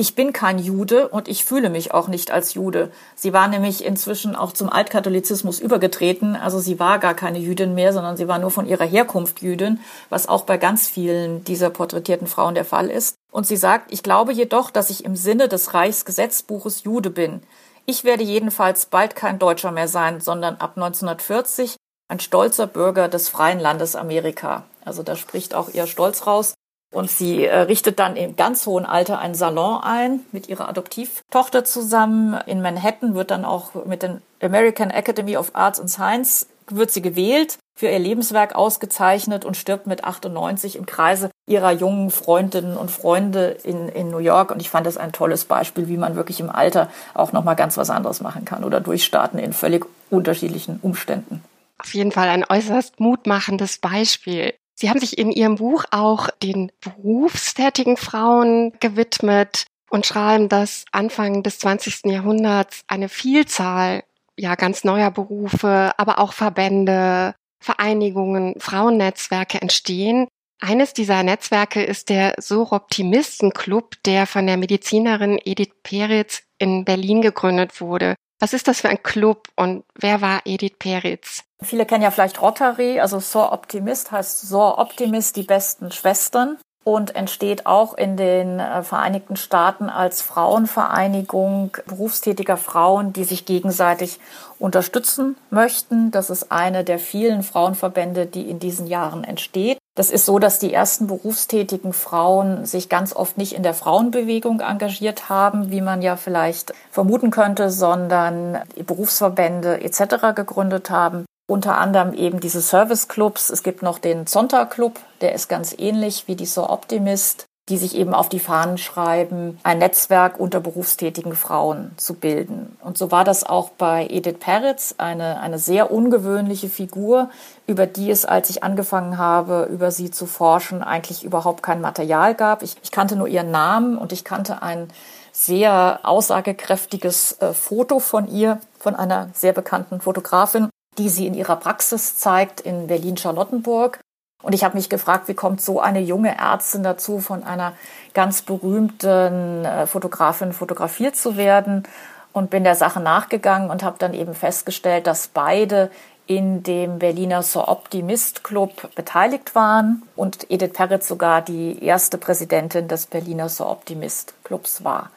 ich 0.00 0.14
bin 0.14 0.32
kein 0.32 0.60
Jude 0.60 1.08
und 1.08 1.26
ich 1.26 1.44
fühle 1.44 1.70
mich 1.70 1.92
auch 1.92 2.06
nicht 2.06 2.30
als 2.30 2.54
Jude. 2.54 2.92
Sie 3.16 3.32
war 3.32 3.48
nämlich 3.48 3.84
inzwischen 3.84 4.36
auch 4.36 4.52
zum 4.52 4.68
Altkatholizismus 4.68 5.58
übergetreten. 5.58 6.36
Also 6.36 6.60
sie 6.60 6.78
war 6.78 7.00
gar 7.00 7.14
keine 7.14 7.40
Jüdin 7.40 7.74
mehr, 7.74 7.92
sondern 7.92 8.16
sie 8.16 8.28
war 8.28 8.38
nur 8.38 8.52
von 8.52 8.68
ihrer 8.68 8.84
Herkunft 8.84 9.42
Jüdin, 9.42 9.80
was 10.08 10.28
auch 10.28 10.44
bei 10.44 10.56
ganz 10.56 10.86
vielen 10.86 11.42
dieser 11.42 11.70
porträtierten 11.70 12.28
Frauen 12.28 12.54
der 12.54 12.64
Fall 12.64 12.90
ist. 12.90 13.16
Und 13.32 13.48
sie 13.48 13.56
sagt, 13.56 13.92
ich 13.92 14.04
glaube 14.04 14.32
jedoch, 14.32 14.70
dass 14.70 14.90
ich 14.90 15.04
im 15.04 15.16
Sinne 15.16 15.48
des 15.48 15.74
Reichsgesetzbuches 15.74 16.84
Jude 16.84 17.10
bin. 17.10 17.42
Ich 17.84 18.04
werde 18.04 18.22
jedenfalls 18.22 18.86
bald 18.86 19.16
kein 19.16 19.40
Deutscher 19.40 19.72
mehr 19.72 19.88
sein, 19.88 20.20
sondern 20.20 20.58
ab 20.58 20.74
1940 20.76 21.74
ein 22.08 22.20
stolzer 22.20 22.66
Bürger 22.66 23.08
des 23.08 23.28
freien 23.28 23.60
Landes 23.60 23.94
Amerika. 23.94 24.64
Also 24.84 25.02
da 25.02 25.16
spricht 25.16 25.54
auch 25.54 25.68
ihr 25.68 25.86
Stolz 25.86 26.26
raus. 26.26 26.54
Und 26.90 27.10
sie 27.10 27.44
äh, 27.44 27.54
richtet 27.54 27.98
dann 27.98 28.16
im 28.16 28.34
ganz 28.34 28.64
hohen 28.64 28.86
Alter 28.86 29.18
einen 29.18 29.34
Salon 29.34 29.82
ein 29.82 30.20
mit 30.32 30.48
ihrer 30.48 30.70
Adoptivtochter 30.70 31.64
zusammen. 31.64 32.38
In 32.46 32.62
Manhattan 32.62 33.14
wird 33.14 33.30
dann 33.30 33.44
auch 33.44 33.74
mit 33.84 34.02
den 34.02 34.22
American 34.42 34.90
Academy 34.90 35.36
of 35.36 35.50
Arts 35.54 35.80
and 35.80 35.90
Science 35.90 36.46
wird 36.70 36.90
sie 36.90 37.02
gewählt, 37.02 37.58
für 37.74 37.88
ihr 37.88 37.98
Lebenswerk 37.98 38.54
ausgezeichnet 38.54 39.44
und 39.44 39.56
stirbt 39.56 39.86
mit 39.86 40.04
98 40.04 40.76
im 40.76 40.86
Kreise 40.86 41.30
ihrer 41.46 41.72
jungen 41.72 42.10
Freundinnen 42.10 42.76
und 42.76 42.90
Freunde 42.90 43.56
in, 43.64 43.88
in 43.88 44.10
New 44.10 44.18
York. 44.18 44.50
Und 44.50 44.60
ich 44.60 44.70
fand 44.70 44.86
das 44.86 44.96
ein 44.96 45.12
tolles 45.12 45.44
Beispiel, 45.44 45.88
wie 45.88 45.96
man 45.96 46.16
wirklich 46.16 46.40
im 46.40 46.50
Alter 46.50 46.90
auch 47.14 47.32
nochmal 47.32 47.56
ganz 47.56 47.76
was 47.76 47.90
anderes 47.90 48.20
machen 48.20 48.44
kann 48.44 48.64
oder 48.64 48.80
durchstarten 48.80 49.38
in 49.38 49.52
völlig 49.52 49.86
unterschiedlichen 50.10 50.78
Umständen. 50.82 51.42
Auf 51.78 51.94
jeden 51.94 52.12
Fall 52.12 52.28
ein 52.28 52.44
äußerst 52.48 53.00
mutmachendes 53.00 53.78
Beispiel. 53.78 54.54
Sie 54.74 54.90
haben 54.90 55.00
sich 55.00 55.18
in 55.18 55.32
Ihrem 55.32 55.56
Buch 55.56 55.84
auch 55.90 56.30
den 56.42 56.70
berufstätigen 56.80 57.96
Frauen 57.96 58.72
gewidmet 58.80 59.64
und 59.90 60.06
schreiben, 60.06 60.48
dass 60.48 60.84
Anfang 60.92 61.42
des 61.42 61.58
20. 61.58 62.06
Jahrhunderts 62.06 62.82
eine 62.86 63.08
Vielzahl 63.08 64.04
ja 64.36 64.54
ganz 64.54 64.84
neuer 64.84 65.10
Berufe, 65.10 65.92
aber 65.96 66.18
auch 66.18 66.32
Verbände, 66.32 67.34
Vereinigungen, 67.60 68.54
Frauennetzwerke 68.58 69.60
entstehen. 69.60 70.28
Eines 70.60 70.92
dieser 70.92 71.22
Netzwerke 71.22 71.82
ist 71.82 72.08
der 72.08 72.34
Soroptimisten-Club, 72.38 73.96
der 74.04 74.26
von 74.26 74.46
der 74.46 74.56
Medizinerin 74.56 75.40
Edith 75.44 75.72
Peretz 75.82 76.42
in 76.58 76.84
Berlin 76.84 77.22
gegründet 77.22 77.80
wurde. 77.80 78.14
Was 78.40 78.52
ist 78.52 78.68
das 78.68 78.80
für 78.80 78.88
ein 78.88 79.02
Club 79.02 79.48
und 79.56 79.84
wer 79.94 80.20
war 80.20 80.42
Edith 80.44 80.78
Peretz? 80.78 81.44
Viele 81.60 81.86
kennen 81.86 82.04
ja 82.04 82.12
vielleicht 82.12 82.40
Rotary, 82.40 83.00
also 83.00 83.18
Sor 83.18 83.52
Optimist 83.52 84.12
heißt 84.12 84.42
Sor 84.42 84.78
Optimist, 84.78 85.34
die 85.34 85.42
besten 85.42 85.90
Schwestern 85.90 86.56
und 86.84 87.16
entsteht 87.16 87.66
auch 87.66 87.94
in 87.94 88.16
den 88.16 88.60
äh, 88.60 88.82
Vereinigten 88.84 89.36
Staaten 89.36 89.90
als 89.90 90.22
Frauenvereinigung 90.22 91.76
berufstätiger 91.86 92.56
Frauen, 92.56 93.12
die 93.12 93.24
sich 93.24 93.44
gegenseitig 93.44 94.20
unterstützen 94.60 95.36
möchten. 95.50 96.12
Das 96.12 96.30
ist 96.30 96.52
eine 96.52 96.84
der 96.84 97.00
vielen 97.00 97.42
Frauenverbände, 97.42 98.26
die 98.26 98.48
in 98.48 98.60
diesen 98.60 98.86
Jahren 98.86 99.24
entsteht. 99.24 99.78
Das 99.96 100.10
ist 100.10 100.26
so, 100.26 100.38
dass 100.38 100.60
die 100.60 100.72
ersten 100.72 101.08
berufstätigen 101.08 101.92
Frauen 101.92 102.64
sich 102.66 102.88
ganz 102.88 103.14
oft 103.14 103.36
nicht 103.36 103.52
in 103.52 103.64
der 103.64 103.74
Frauenbewegung 103.74 104.60
engagiert 104.60 105.28
haben, 105.28 105.72
wie 105.72 105.80
man 105.80 106.02
ja 106.02 106.16
vielleicht 106.16 106.72
vermuten 106.92 107.32
könnte, 107.32 107.70
sondern 107.70 108.62
Berufsverbände 108.86 109.82
etc. 109.82 110.34
gegründet 110.36 110.88
haben 110.88 111.26
unter 111.48 111.78
anderem 111.78 112.12
eben 112.12 112.40
diese 112.40 112.60
Service-Clubs. 112.60 113.50
Es 113.50 113.62
gibt 113.62 113.82
noch 113.82 113.98
den 113.98 114.26
Zonta-Club, 114.26 115.00
der 115.22 115.34
ist 115.34 115.48
ganz 115.48 115.74
ähnlich 115.76 116.28
wie 116.28 116.36
die 116.36 116.46
So 116.46 116.68
Optimist, 116.68 117.46
die 117.70 117.78
sich 117.78 117.96
eben 117.96 118.14
auf 118.14 118.28
die 118.28 118.38
Fahnen 118.38 118.76
schreiben, 118.76 119.58
ein 119.62 119.78
Netzwerk 119.78 120.38
unter 120.38 120.60
berufstätigen 120.60 121.34
Frauen 121.34 121.92
zu 121.96 122.14
bilden. 122.14 122.76
Und 122.82 122.98
so 122.98 123.10
war 123.10 123.24
das 123.24 123.44
auch 123.44 123.70
bei 123.70 124.06
Edith 124.10 124.38
Peretz, 124.40 124.94
eine, 124.98 125.40
eine 125.40 125.58
sehr 125.58 125.90
ungewöhnliche 125.90 126.68
Figur, 126.68 127.30
über 127.66 127.86
die 127.86 128.10
es, 128.10 128.26
als 128.26 128.50
ich 128.50 128.62
angefangen 128.62 129.16
habe, 129.16 129.68
über 129.70 129.90
sie 129.90 130.10
zu 130.10 130.26
forschen, 130.26 130.82
eigentlich 130.82 131.24
überhaupt 131.24 131.62
kein 131.62 131.80
Material 131.80 132.34
gab. 132.34 132.62
Ich, 132.62 132.76
ich 132.82 132.90
kannte 132.90 133.16
nur 133.16 133.28
ihren 133.28 133.50
Namen 133.50 133.96
und 133.96 134.12
ich 134.12 134.24
kannte 134.24 134.62
ein 134.62 134.88
sehr 135.32 136.00
aussagekräftiges 136.02 137.38
äh, 137.40 137.52
Foto 137.54 138.00
von 138.00 138.28
ihr, 138.28 138.60
von 138.78 138.94
einer 138.94 139.30
sehr 139.34 139.52
bekannten 139.52 140.00
Fotografin 140.00 140.68
die 140.98 141.08
sie 141.08 141.26
in 141.26 141.34
ihrer 141.34 141.56
Praxis 141.56 142.16
zeigt 142.16 142.60
in 142.60 142.86
Berlin-Charlottenburg. 142.88 144.00
Und 144.42 144.52
ich 144.52 144.62
habe 144.62 144.76
mich 144.76 144.88
gefragt, 144.88 145.28
wie 145.28 145.34
kommt 145.34 145.60
so 145.60 145.80
eine 145.80 146.00
junge 146.00 146.36
Ärztin 146.36 146.82
dazu, 146.82 147.18
von 147.18 147.42
einer 147.42 147.72
ganz 148.14 148.42
berühmten 148.42 149.64
äh, 149.64 149.86
Fotografin 149.86 150.52
fotografiert 150.52 151.16
zu 151.16 151.36
werden? 151.36 151.84
Und 152.32 152.50
bin 152.50 152.62
der 152.62 152.76
Sache 152.76 153.00
nachgegangen 153.00 153.70
und 153.70 153.82
habe 153.82 153.96
dann 153.98 154.14
eben 154.14 154.34
festgestellt, 154.34 155.06
dass 155.06 155.28
beide 155.28 155.90
in 156.26 156.62
dem 156.62 156.98
Berliner 156.98 157.42
So 157.42 157.66
Optimist 157.66 158.44
Club 158.44 158.94
beteiligt 158.94 159.54
waren 159.54 160.02
und 160.14 160.48
Edith 160.50 160.74
Peretz 160.74 161.08
sogar 161.08 161.40
die 161.40 161.82
erste 161.82 162.18
Präsidentin 162.18 162.86
des 162.86 163.06
Berliner 163.06 163.48
So 163.48 163.66
Optimist 163.66 164.34
Clubs 164.44 164.84
war. 164.84 165.10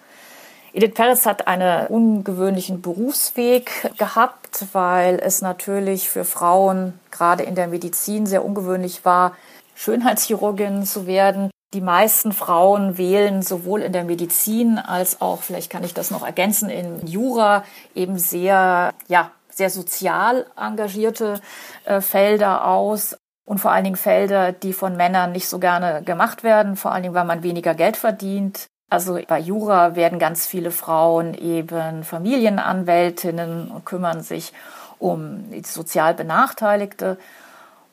Edith 0.73 0.93
Peretz 0.93 1.25
hat 1.25 1.47
einen 1.47 1.87
ungewöhnlichen 1.87 2.81
Berufsweg 2.81 3.91
gehabt, 3.97 4.65
weil 4.71 5.19
es 5.21 5.41
natürlich 5.41 6.07
für 6.07 6.23
Frauen 6.23 6.97
gerade 7.11 7.43
in 7.43 7.55
der 7.55 7.67
Medizin 7.67 8.25
sehr 8.25 8.45
ungewöhnlich 8.45 9.03
war, 9.03 9.35
Schönheitschirurgin 9.75 10.85
zu 10.85 11.07
werden. 11.07 11.51
Die 11.73 11.81
meisten 11.81 12.31
Frauen 12.31 12.97
wählen 12.97 13.41
sowohl 13.41 13.81
in 13.81 13.91
der 13.91 14.05
Medizin 14.05 14.77
als 14.77 15.19
auch, 15.19 15.41
vielleicht 15.41 15.69
kann 15.69 15.83
ich 15.83 15.93
das 15.93 16.11
noch 16.11 16.25
ergänzen, 16.25 16.69
in 16.69 17.05
Jura 17.05 17.65
eben 17.93 18.17
sehr, 18.17 18.93
ja, 19.07 19.31
sehr 19.49 19.69
sozial 19.69 20.45
engagierte 20.57 21.41
äh, 21.83 21.99
Felder 21.99 22.65
aus 22.65 23.17
und 23.45 23.59
vor 23.59 23.71
allen 23.71 23.83
Dingen 23.83 23.97
Felder, 23.97 24.53
die 24.53 24.71
von 24.71 24.95
Männern 24.95 25.33
nicht 25.33 25.49
so 25.49 25.59
gerne 25.59 26.01
gemacht 26.03 26.43
werden, 26.43 26.77
vor 26.77 26.93
allen 26.93 27.03
Dingen, 27.03 27.15
weil 27.15 27.25
man 27.25 27.43
weniger 27.43 27.73
Geld 27.73 27.97
verdient. 27.97 28.70
Also 28.91 29.17
bei 29.25 29.39
Jura 29.39 29.95
werden 29.95 30.19
ganz 30.19 30.45
viele 30.45 30.69
Frauen 30.69 31.33
eben 31.33 32.03
Familienanwältinnen 32.03 33.71
und 33.71 33.85
kümmern 33.85 34.21
sich 34.21 34.51
um 34.99 35.45
sozial 35.63 36.13
Benachteiligte. 36.13 37.17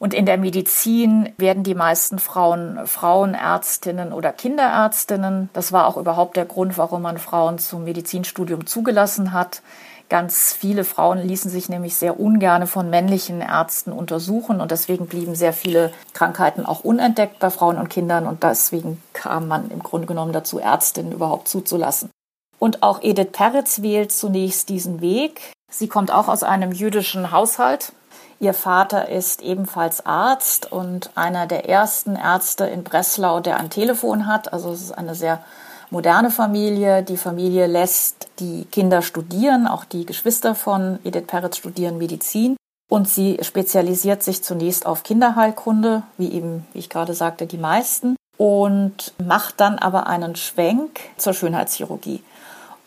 Und 0.00 0.12
in 0.12 0.26
der 0.26 0.38
Medizin 0.38 1.32
werden 1.38 1.62
die 1.62 1.76
meisten 1.76 2.18
Frauen 2.18 2.84
Frauenärztinnen 2.84 4.12
oder 4.12 4.32
Kinderärztinnen. 4.32 5.50
Das 5.52 5.70
war 5.70 5.86
auch 5.86 5.98
überhaupt 5.98 6.36
der 6.36 6.46
Grund, 6.46 6.76
warum 6.76 7.02
man 7.02 7.18
Frauen 7.18 7.60
zum 7.60 7.84
Medizinstudium 7.84 8.66
zugelassen 8.66 9.32
hat. 9.32 9.62
Ganz 10.08 10.54
viele 10.54 10.84
Frauen 10.84 11.18
ließen 11.18 11.50
sich 11.50 11.68
nämlich 11.68 11.96
sehr 11.96 12.18
ungerne 12.18 12.66
von 12.66 12.88
männlichen 12.88 13.42
Ärzten 13.42 13.92
untersuchen 13.92 14.62
und 14.62 14.70
deswegen 14.70 15.06
blieben 15.06 15.34
sehr 15.34 15.52
viele 15.52 15.92
Krankheiten 16.14 16.64
auch 16.64 16.80
unentdeckt 16.80 17.38
bei 17.38 17.50
Frauen 17.50 17.76
und 17.76 17.90
Kindern 17.90 18.26
und 18.26 18.42
deswegen 18.42 19.02
kam 19.12 19.48
man 19.48 19.70
im 19.70 19.82
Grunde 19.82 20.06
genommen 20.06 20.32
dazu, 20.32 20.58
Ärztinnen 20.58 21.12
überhaupt 21.12 21.48
zuzulassen. 21.48 22.10
Und 22.58 22.82
auch 22.82 23.02
Edith 23.02 23.32
Peretz 23.32 23.82
wählt 23.82 24.10
zunächst 24.10 24.70
diesen 24.70 25.02
Weg. 25.02 25.52
Sie 25.70 25.88
kommt 25.88 26.10
auch 26.10 26.28
aus 26.28 26.42
einem 26.42 26.72
jüdischen 26.72 27.30
Haushalt. 27.30 27.92
Ihr 28.40 28.54
Vater 28.54 29.08
ist 29.08 29.42
ebenfalls 29.42 30.06
Arzt 30.06 30.72
und 30.72 31.10
einer 31.16 31.46
der 31.46 31.68
ersten 31.68 32.16
Ärzte 32.16 32.64
in 32.64 32.82
Breslau, 32.82 33.40
der 33.40 33.58
ein 33.58 33.68
Telefon 33.68 34.26
hat. 34.26 34.52
Also 34.52 34.70
es 34.70 34.80
ist 34.80 34.92
eine 34.92 35.14
sehr 35.14 35.44
moderne 35.90 36.30
Familie. 36.30 37.02
Die 37.02 37.16
Familie 37.16 37.66
lässt 37.66 38.28
die 38.38 38.64
Kinder 38.66 39.02
studieren, 39.02 39.66
auch 39.66 39.84
die 39.84 40.06
Geschwister 40.06 40.54
von 40.54 40.98
Edith 41.04 41.26
Peretz 41.26 41.56
studieren 41.56 41.98
Medizin. 41.98 42.56
Und 42.90 43.08
sie 43.08 43.38
spezialisiert 43.42 44.22
sich 44.22 44.42
zunächst 44.42 44.86
auf 44.86 45.02
Kinderheilkunde, 45.02 46.02
wie 46.16 46.32
eben, 46.32 46.66
wie 46.72 46.78
ich 46.78 46.88
gerade 46.88 47.12
sagte, 47.12 47.46
die 47.46 47.58
meisten, 47.58 48.16
und 48.38 49.12
macht 49.22 49.60
dann 49.60 49.78
aber 49.78 50.06
einen 50.06 50.36
Schwenk 50.36 51.00
zur 51.18 51.34
Schönheitschirurgie. 51.34 52.22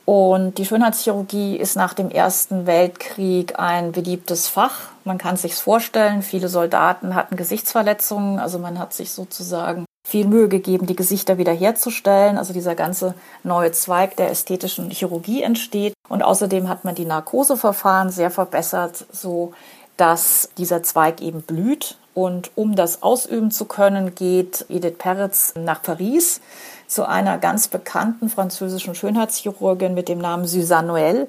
Und 0.05 0.57
die 0.57 0.65
Schönheitschirurgie 0.65 1.55
ist 1.55 1.75
nach 1.75 1.93
dem 1.93 2.09
Ersten 2.09 2.65
Weltkrieg 2.65 3.59
ein 3.59 3.91
beliebtes 3.91 4.47
Fach. 4.47 4.89
Man 5.03 5.19
kann 5.19 5.35
es 5.35 5.43
sich 5.43 5.55
vorstellen, 5.55 6.23
viele 6.23 6.49
Soldaten 6.49 7.13
hatten 7.13 7.35
Gesichtsverletzungen, 7.35 8.39
also 8.39 8.57
man 8.57 8.79
hat 8.79 8.93
sich 8.93 9.11
sozusagen 9.11 9.85
viel 10.03 10.25
Mühe 10.27 10.47
gegeben, 10.47 10.87
die 10.87 10.95
Gesichter 10.95 11.37
wiederherzustellen. 11.37 12.37
Also 12.37 12.53
dieser 12.53 12.75
ganze 12.75 13.13
neue 13.43 13.71
Zweig 13.71 14.15
der 14.17 14.31
ästhetischen 14.31 14.89
Chirurgie 14.89 15.43
entsteht. 15.43 15.93
Und 16.09 16.23
außerdem 16.23 16.67
hat 16.67 16.83
man 16.83 16.95
die 16.95 17.05
Narkoseverfahren 17.05 18.09
sehr 18.09 18.31
verbessert, 18.31 19.05
so 19.11 19.53
dass 19.97 20.49
dieser 20.57 20.83
Zweig 20.83 21.21
eben 21.21 21.41
blüht. 21.41 21.97
Und 22.13 22.51
um 22.55 22.75
das 22.75 23.03
ausüben 23.03 23.51
zu 23.51 23.65
können, 23.65 24.15
geht 24.15 24.65
Edith 24.67 24.97
Peretz 24.97 25.53
nach 25.55 25.81
Paris 25.81 26.41
zu 26.87 27.07
einer 27.07 27.37
ganz 27.37 27.69
bekannten 27.69 28.27
französischen 28.27 28.95
Schönheitschirurgin 28.95 29.93
mit 29.93 30.09
dem 30.09 30.17
Namen 30.19 30.45
Suzanne 30.45 30.91
Noël. 30.91 31.27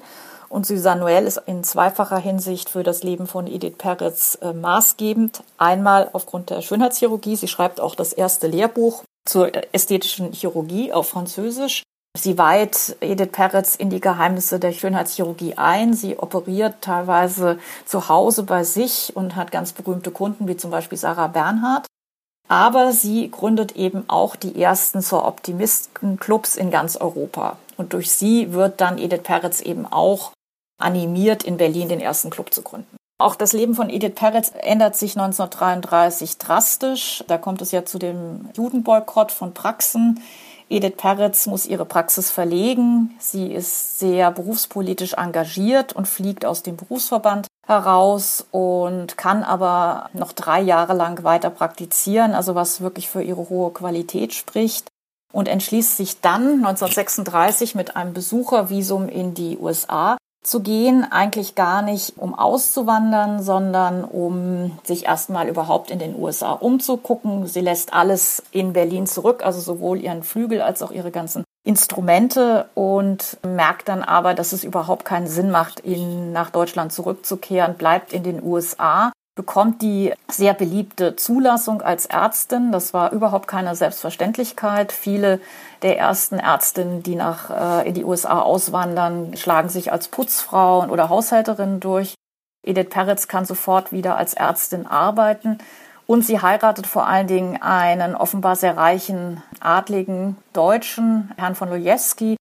Und 0.53 0.67
Suzanne 0.67 1.01
Noël 1.01 1.25
ist 1.25 1.41
in 1.47 1.63
zweifacher 1.63 2.19
Hinsicht 2.19 2.69
für 2.69 2.83
das 2.83 3.01
Leben 3.01 3.25
von 3.25 3.47
Edith 3.47 3.73
Peretz 3.79 4.37
äh, 4.39 4.53
maßgebend. 4.53 5.41
Einmal 5.57 6.11
aufgrund 6.13 6.51
der 6.51 6.61
Schönheitschirurgie. 6.61 7.35
Sie 7.35 7.47
schreibt 7.47 7.81
auch 7.81 7.95
das 7.95 8.13
erste 8.13 8.45
Lehrbuch 8.45 9.03
zur 9.27 9.49
ästhetischen 9.73 10.31
Chirurgie 10.31 10.93
auf 10.93 11.09
Französisch. 11.09 11.81
Sie 12.15 12.37
weiht 12.37 12.97
Edith 13.01 13.31
Peretz 13.31 13.75
in 13.75 13.89
die 13.89 13.99
Geheimnisse 13.99 14.59
der 14.59 14.73
Schönheitschirurgie 14.73 15.55
ein. 15.55 15.95
Sie 15.95 16.19
operiert 16.19 16.75
teilweise 16.81 17.57
zu 17.87 18.07
Hause 18.07 18.43
bei 18.43 18.63
sich 18.63 19.11
und 19.15 19.35
hat 19.35 19.51
ganz 19.51 19.73
berühmte 19.73 20.11
Kunden 20.11 20.47
wie 20.47 20.55
zum 20.55 20.69
Beispiel 20.69 20.99
Sarah 20.99 21.29
Bernhardt. 21.29 21.87
Aber 22.47 22.91
sie 22.91 23.31
gründet 23.31 23.75
eben 23.75 24.03
auch 24.07 24.35
die 24.35 24.61
ersten 24.61 25.01
zur 25.01 25.25
Optimisten-Clubs 25.25 26.57
in 26.57 26.69
ganz 26.69 26.95
Europa. 26.95 27.57
Und 27.75 27.93
durch 27.93 28.11
sie 28.11 28.53
wird 28.53 28.81
dann 28.81 28.99
Edith 28.99 29.23
Peretz 29.23 29.59
eben 29.59 29.91
auch 29.91 30.32
animiert, 30.83 31.43
in 31.43 31.57
Berlin 31.57 31.89
den 31.89 32.01
ersten 32.01 32.29
Club 32.29 32.53
zu 32.53 32.61
gründen. 32.61 32.95
Auch 33.19 33.35
das 33.35 33.53
Leben 33.53 33.75
von 33.75 33.89
Edith 33.89 34.15
Peretz 34.15 34.51
ändert 34.59 34.95
sich 34.95 35.17
1933 35.17 36.37
drastisch. 36.37 37.23
Da 37.27 37.37
kommt 37.37 37.61
es 37.61 37.71
ja 37.71 37.85
zu 37.85 37.97
dem 37.99 38.49
Judenboykott 38.53 39.31
von 39.31 39.53
Praxen. 39.53 40.21
Edith 40.69 40.95
Peretz 40.97 41.45
muss 41.45 41.65
ihre 41.65 41.85
Praxis 41.85 42.31
verlegen. 42.31 43.15
Sie 43.19 43.47
ist 43.53 43.99
sehr 43.99 44.31
berufspolitisch 44.31 45.13
engagiert 45.13 45.93
und 45.93 46.07
fliegt 46.07 46.45
aus 46.45 46.63
dem 46.63 46.75
Berufsverband 46.75 47.47
heraus 47.65 48.45
und 48.51 49.17
kann 49.17 49.43
aber 49.43 50.09
noch 50.13 50.33
drei 50.33 50.59
Jahre 50.59 50.93
lang 50.93 51.23
weiter 51.23 51.49
praktizieren, 51.49 52.33
also 52.33 52.55
was 52.55 52.81
wirklich 52.81 53.07
für 53.07 53.21
ihre 53.21 53.49
hohe 53.49 53.71
Qualität 53.71 54.33
spricht 54.33 54.87
und 55.31 55.47
entschließt 55.47 55.95
sich 55.95 56.21
dann 56.21 56.65
1936 56.65 57.75
mit 57.75 57.95
einem 57.95 58.13
Besuchervisum 58.13 59.07
in 59.07 59.33
die 59.33 59.57
USA 59.57 60.17
zu 60.43 60.59
gehen, 60.59 61.09
eigentlich 61.09 61.55
gar 61.55 61.81
nicht 61.81 62.17
um 62.17 62.37
auszuwandern, 62.37 63.41
sondern 63.41 64.03
um 64.03 64.77
sich 64.83 65.05
erstmal 65.05 65.47
überhaupt 65.47 65.89
in 65.89 65.99
den 65.99 66.15
USA 66.19 66.51
umzugucken. 66.51 67.47
Sie 67.47 67.61
lässt 67.61 67.93
alles 67.93 68.43
in 68.51 68.73
Berlin 68.73 69.07
zurück, 69.07 69.45
also 69.45 69.59
sowohl 69.59 69.99
ihren 69.99 70.23
Flügel 70.23 70.61
als 70.61 70.81
auch 70.81 70.91
ihre 70.91 71.11
ganzen 71.11 71.43
Instrumente 71.65 72.69
und 72.73 73.37
merkt 73.45 73.87
dann 73.87 74.03
aber, 74.03 74.33
dass 74.33 74.51
es 74.51 74.65
überhaupt 74.65 75.05
keinen 75.05 75.27
Sinn 75.27 75.49
macht, 75.49 75.85
ihn 75.85 76.33
nach 76.33 76.49
Deutschland 76.49 76.91
zurückzukehren, 76.91 77.75
bleibt 77.75 78.11
in 78.11 78.23
den 78.23 78.43
USA 78.43 79.13
bekommt 79.35 79.81
die 79.81 80.13
sehr 80.29 80.53
beliebte 80.53 81.15
Zulassung 81.15 81.81
als 81.81 82.05
Ärztin. 82.05 82.71
Das 82.71 82.93
war 82.93 83.11
überhaupt 83.11 83.47
keine 83.47 83.75
Selbstverständlichkeit. 83.75 84.91
Viele 84.91 85.39
der 85.83 85.97
ersten 85.97 86.39
Ärztinnen, 86.39 87.03
die 87.03 87.15
nach 87.15 87.49
äh, 87.83 87.87
in 87.87 87.93
die 87.93 88.05
USA 88.05 88.39
auswandern, 88.39 89.35
schlagen 89.37 89.69
sich 89.69 89.91
als 89.91 90.07
Putzfrauen 90.07 90.89
oder 90.89 91.09
Haushälterinnen 91.09 91.79
durch. 91.79 92.15
Edith 92.65 92.89
Peretz 92.89 93.27
kann 93.27 93.45
sofort 93.45 93.91
wieder 93.91 94.17
als 94.17 94.33
Ärztin 94.33 94.87
arbeiten. 94.87 95.59
Und 96.05 96.25
sie 96.25 96.41
heiratet 96.41 96.87
vor 96.87 97.07
allen 97.07 97.27
Dingen 97.27 97.61
einen 97.61 98.15
offenbar 98.15 98.55
sehr 98.55 98.75
reichen, 98.75 99.41
adligen 99.59 100.37
Deutschen, 100.51 101.31
Herrn 101.37 101.55
von 101.55 101.69
Lojewski, 101.69 102.35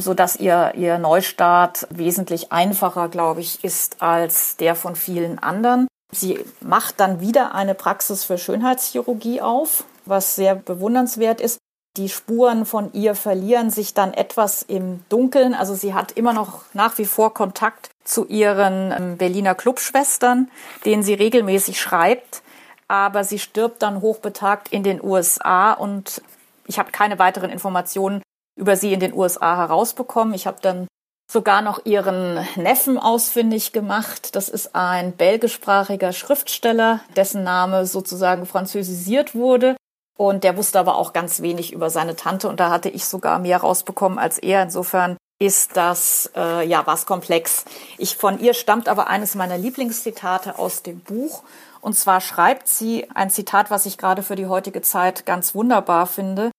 so 0.00 0.14
dass 0.14 0.36
ihr, 0.36 0.74
ihr 0.76 0.98
Neustart 0.98 1.86
wesentlich 1.90 2.52
einfacher, 2.52 3.08
glaube 3.08 3.40
ich, 3.40 3.64
ist 3.64 4.02
als 4.02 4.56
der 4.56 4.76
von 4.76 4.94
vielen 4.94 5.38
anderen. 5.40 5.88
Sie 6.12 6.38
macht 6.60 7.00
dann 7.00 7.20
wieder 7.20 7.54
eine 7.54 7.74
Praxis 7.74 8.24
für 8.24 8.38
Schönheitschirurgie 8.38 9.40
auf, 9.40 9.84
was 10.06 10.36
sehr 10.36 10.54
bewundernswert 10.54 11.40
ist. 11.40 11.57
Die 11.98 12.08
Spuren 12.08 12.64
von 12.64 12.92
ihr 12.92 13.16
verlieren 13.16 13.70
sich 13.70 13.92
dann 13.92 14.14
etwas 14.14 14.62
im 14.62 15.04
Dunkeln. 15.08 15.52
Also 15.52 15.74
sie 15.74 15.94
hat 15.94 16.12
immer 16.12 16.32
noch 16.32 16.62
nach 16.72 16.96
wie 16.96 17.04
vor 17.04 17.34
Kontakt 17.34 17.90
zu 18.04 18.24
ihren 18.26 18.92
ähm, 18.92 19.16
Berliner 19.16 19.56
Clubschwestern, 19.56 20.48
denen 20.84 21.02
sie 21.02 21.14
regelmäßig 21.14 21.80
schreibt. 21.80 22.42
Aber 22.86 23.24
sie 23.24 23.40
stirbt 23.40 23.82
dann 23.82 24.00
hochbetagt 24.00 24.68
in 24.68 24.84
den 24.84 25.02
USA 25.02 25.72
und 25.72 26.22
ich 26.68 26.78
habe 26.78 26.92
keine 26.92 27.18
weiteren 27.18 27.50
Informationen 27.50 28.22
über 28.56 28.76
sie 28.76 28.92
in 28.92 29.00
den 29.00 29.12
USA 29.12 29.56
herausbekommen. 29.56 30.34
Ich 30.34 30.46
habe 30.46 30.58
dann 30.62 30.86
sogar 31.28 31.62
noch 31.62 31.84
ihren 31.84 32.46
Neffen 32.54 32.96
ausfindig 32.96 33.72
gemacht. 33.72 34.36
Das 34.36 34.48
ist 34.48 34.76
ein 34.76 35.12
belgischsprachiger 35.16 36.12
Schriftsteller, 36.12 37.00
dessen 37.16 37.42
Name 37.42 37.86
sozusagen 37.86 38.46
französisiert 38.46 39.34
wurde. 39.34 39.74
Und 40.18 40.42
der 40.42 40.56
wusste 40.56 40.80
aber 40.80 40.96
auch 40.96 41.12
ganz 41.12 41.42
wenig 41.42 41.72
über 41.72 41.90
seine 41.90 42.16
Tante 42.16 42.48
und 42.48 42.58
da 42.58 42.70
hatte 42.70 42.88
ich 42.88 43.04
sogar 43.04 43.38
mehr 43.38 43.58
rausbekommen 43.58 44.18
als 44.18 44.38
er. 44.38 44.64
Insofern 44.64 45.16
ist 45.38 45.76
das 45.76 46.30
äh, 46.34 46.66
ja 46.66 46.84
was 46.88 47.06
komplex. 47.06 47.64
Ich 47.98 48.16
von 48.16 48.40
ihr 48.40 48.52
stammt 48.52 48.88
aber 48.88 49.06
eines 49.06 49.36
meiner 49.36 49.56
Lieblingszitate 49.56 50.58
aus 50.58 50.82
dem 50.82 50.98
Buch 50.98 51.44
und 51.80 51.94
zwar 51.94 52.20
schreibt 52.20 52.66
sie 52.66 53.08
ein 53.14 53.30
Zitat, 53.30 53.70
was 53.70 53.86
ich 53.86 53.96
gerade 53.96 54.24
für 54.24 54.34
die 54.34 54.46
heutige 54.46 54.82
Zeit 54.82 55.24
ganz 55.24 55.54
wunderbar 55.54 56.06
finde. 56.06 56.50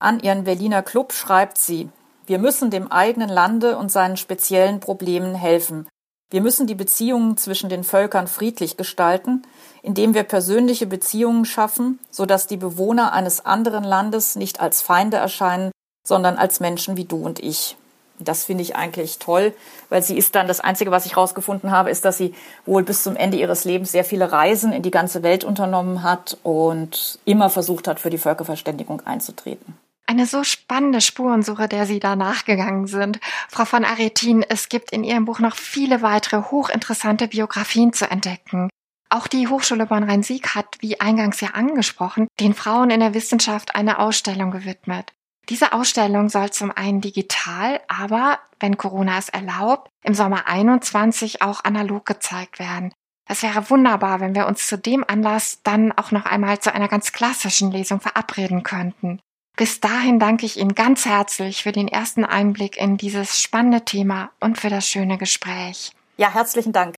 An 0.00 0.18
ihren 0.18 0.42
Berliner 0.42 0.82
Club 0.82 1.12
schreibt 1.12 1.56
sie: 1.56 1.88
wir 2.26 2.40
müssen 2.40 2.70
dem 2.70 2.90
eigenen 2.90 3.28
Lande 3.28 3.78
und 3.78 3.92
seinen 3.92 4.16
speziellen 4.16 4.80
Problemen 4.80 5.36
helfen. 5.36 5.86
Wir 6.30 6.40
müssen 6.40 6.66
die 6.66 6.74
Beziehungen 6.74 7.36
zwischen 7.36 7.68
den 7.68 7.84
Völkern 7.84 8.26
friedlich 8.26 8.76
gestalten, 8.76 9.42
indem 9.84 10.14
wir 10.14 10.22
persönliche 10.22 10.86
Beziehungen 10.86 11.44
schaffen, 11.44 12.00
sodass 12.10 12.46
die 12.46 12.56
Bewohner 12.56 13.12
eines 13.12 13.44
anderen 13.44 13.84
Landes 13.84 14.34
nicht 14.34 14.60
als 14.60 14.80
Feinde 14.80 15.18
erscheinen, 15.18 15.70
sondern 16.06 16.36
als 16.36 16.58
Menschen 16.58 16.96
wie 16.96 17.04
du 17.04 17.16
und 17.16 17.38
ich. 17.38 17.76
Das 18.18 18.44
finde 18.46 18.62
ich 18.62 18.76
eigentlich 18.76 19.18
toll, 19.18 19.52
weil 19.90 20.02
sie 20.02 20.16
ist 20.16 20.34
dann 20.36 20.48
das 20.48 20.60
Einzige, 20.60 20.90
was 20.90 21.04
ich 21.04 21.16
herausgefunden 21.16 21.70
habe, 21.70 21.90
ist, 21.90 22.04
dass 22.04 22.16
sie 22.16 22.32
wohl 22.64 22.82
bis 22.82 23.02
zum 23.02 23.16
Ende 23.16 23.36
ihres 23.36 23.64
Lebens 23.64 23.92
sehr 23.92 24.04
viele 24.04 24.32
Reisen 24.32 24.72
in 24.72 24.82
die 24.82 24.90
ganze 24.90 25.22
Welt 25.22 25.44
unternommen 25.44 26.02
hat 26.02 26.38
und 26.42 27.18
immer 27.24 27.50
versucht 27.50 27.86
hat, 27.86 28.00
für 28.00 28.10
die 28.10 28.18
Völkerverständigung 28.18 29.02
einzutreten. 29.04 29.76
Eine 30.06 30.26
so 30.26 30.44
spannende 30.44 31.00
Spurensuche, 31.00 31.66
der 31.66 31.86
Sie 31.86 31.98
da 31.98 32.14
nachgegangen 32.14 32.86
sind. 32.86 33.20
Frau 33.48 33.64
von 33.64 33.84
Aretin, 33.84 34.44
es 34.48 34.68
gibt 34.68 34.92
in 34.92 35.02
Ihrem 35.02 35.24
Buch 35.24 35.40
noch 35.40 35.56
viele 35.56 36.02
weitere 36.02 36.42
hochinteressante 36.50 37.28
Biografien 37.28 37.92
zu 37.92 38.10
entdecken. 38.10 38.68
Auch 39.14 39.28
die 39.28 39.46
Hochschule 39.46 39.86
Bonn-Rhein-Sieg 39.86 40.56
hat, 40.56 40.76
wie 40.80 41.00
eingangs 41.00 41.40
ja 41.40 41.50
angesprochen, 41.50 42.26
den 42.40 42.52
Frauen 42.52 42.90
in 42.90 42.98
der 42.98 43.14
Wissenschaft 43.14 43.76
eine 43.76 44.00
Ausstellung 44.00 44.50
gewidmet. 44.50 45.12
Diese 45.48 45.72
Ausstellung 45.72 46.28
soll 46.28 46.50
zum 46.50 46.72
einen 46.72 47.00
digital, 47.00 47.80
aber, 47.86 48.40
wenn 48.58 48.76
Corona 48.76 49.16
es 49.16 49.28
erlaubt, 49.28 49.88
im 50.02 50.14
Sommer 50.14 50.48
21 50.48 51.42
auch 51.42 51.62
analog 51.62 52.04
gezeigt 52.06 52.58
werden. 52.58 52.92
Es 53.30 53.44
wäre 53.44 53.70
wunderbar, 53.70 54.18
wenn 54.18 54.34
wir 54.34 54.48
uns 54.48 54.66
zu 54.66 54.76
dem 54.76 55.04
Anlass 55.06 55.60
dann 55.62 55.92
auch 55.92 56.10
noch 56.10 56.26
einmal 56.26 56.58
zu 56.58 56.74
einer 56.74 56.88
ganz 56.88 57.12
klassischen 57.12 57.70
Lesung 57.70 58.00
verabreden 58.00 58.64
könnten. 58.64 59.20
Bis 59.56 59.78
dahin 59.78 60.18
danke 60.18 60.44
ich 60.44 60.58
Ihnen 60.58 60.74
ganz 60.74 61.06
herzlich 61.06 61.62
für 61.62 61.70
den 61.70 61.86
ersten 61.86 62.24
Einblick 62.24 62.78
in 62.78 62.96
dieses 62.96 63.40
spannende 63.40 63.84
Thema 63.84 64.30
und 64.40 64.58
für 64.58 64.70
das 64.70 64.88
schöne 64.88 65.18
Gespräch. 65.18 65.92
Ja, 66.16 66.34
herzlichen 66.34 66.72
Dank. 66.72 66.96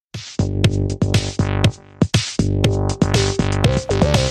Thank 2.47 4.26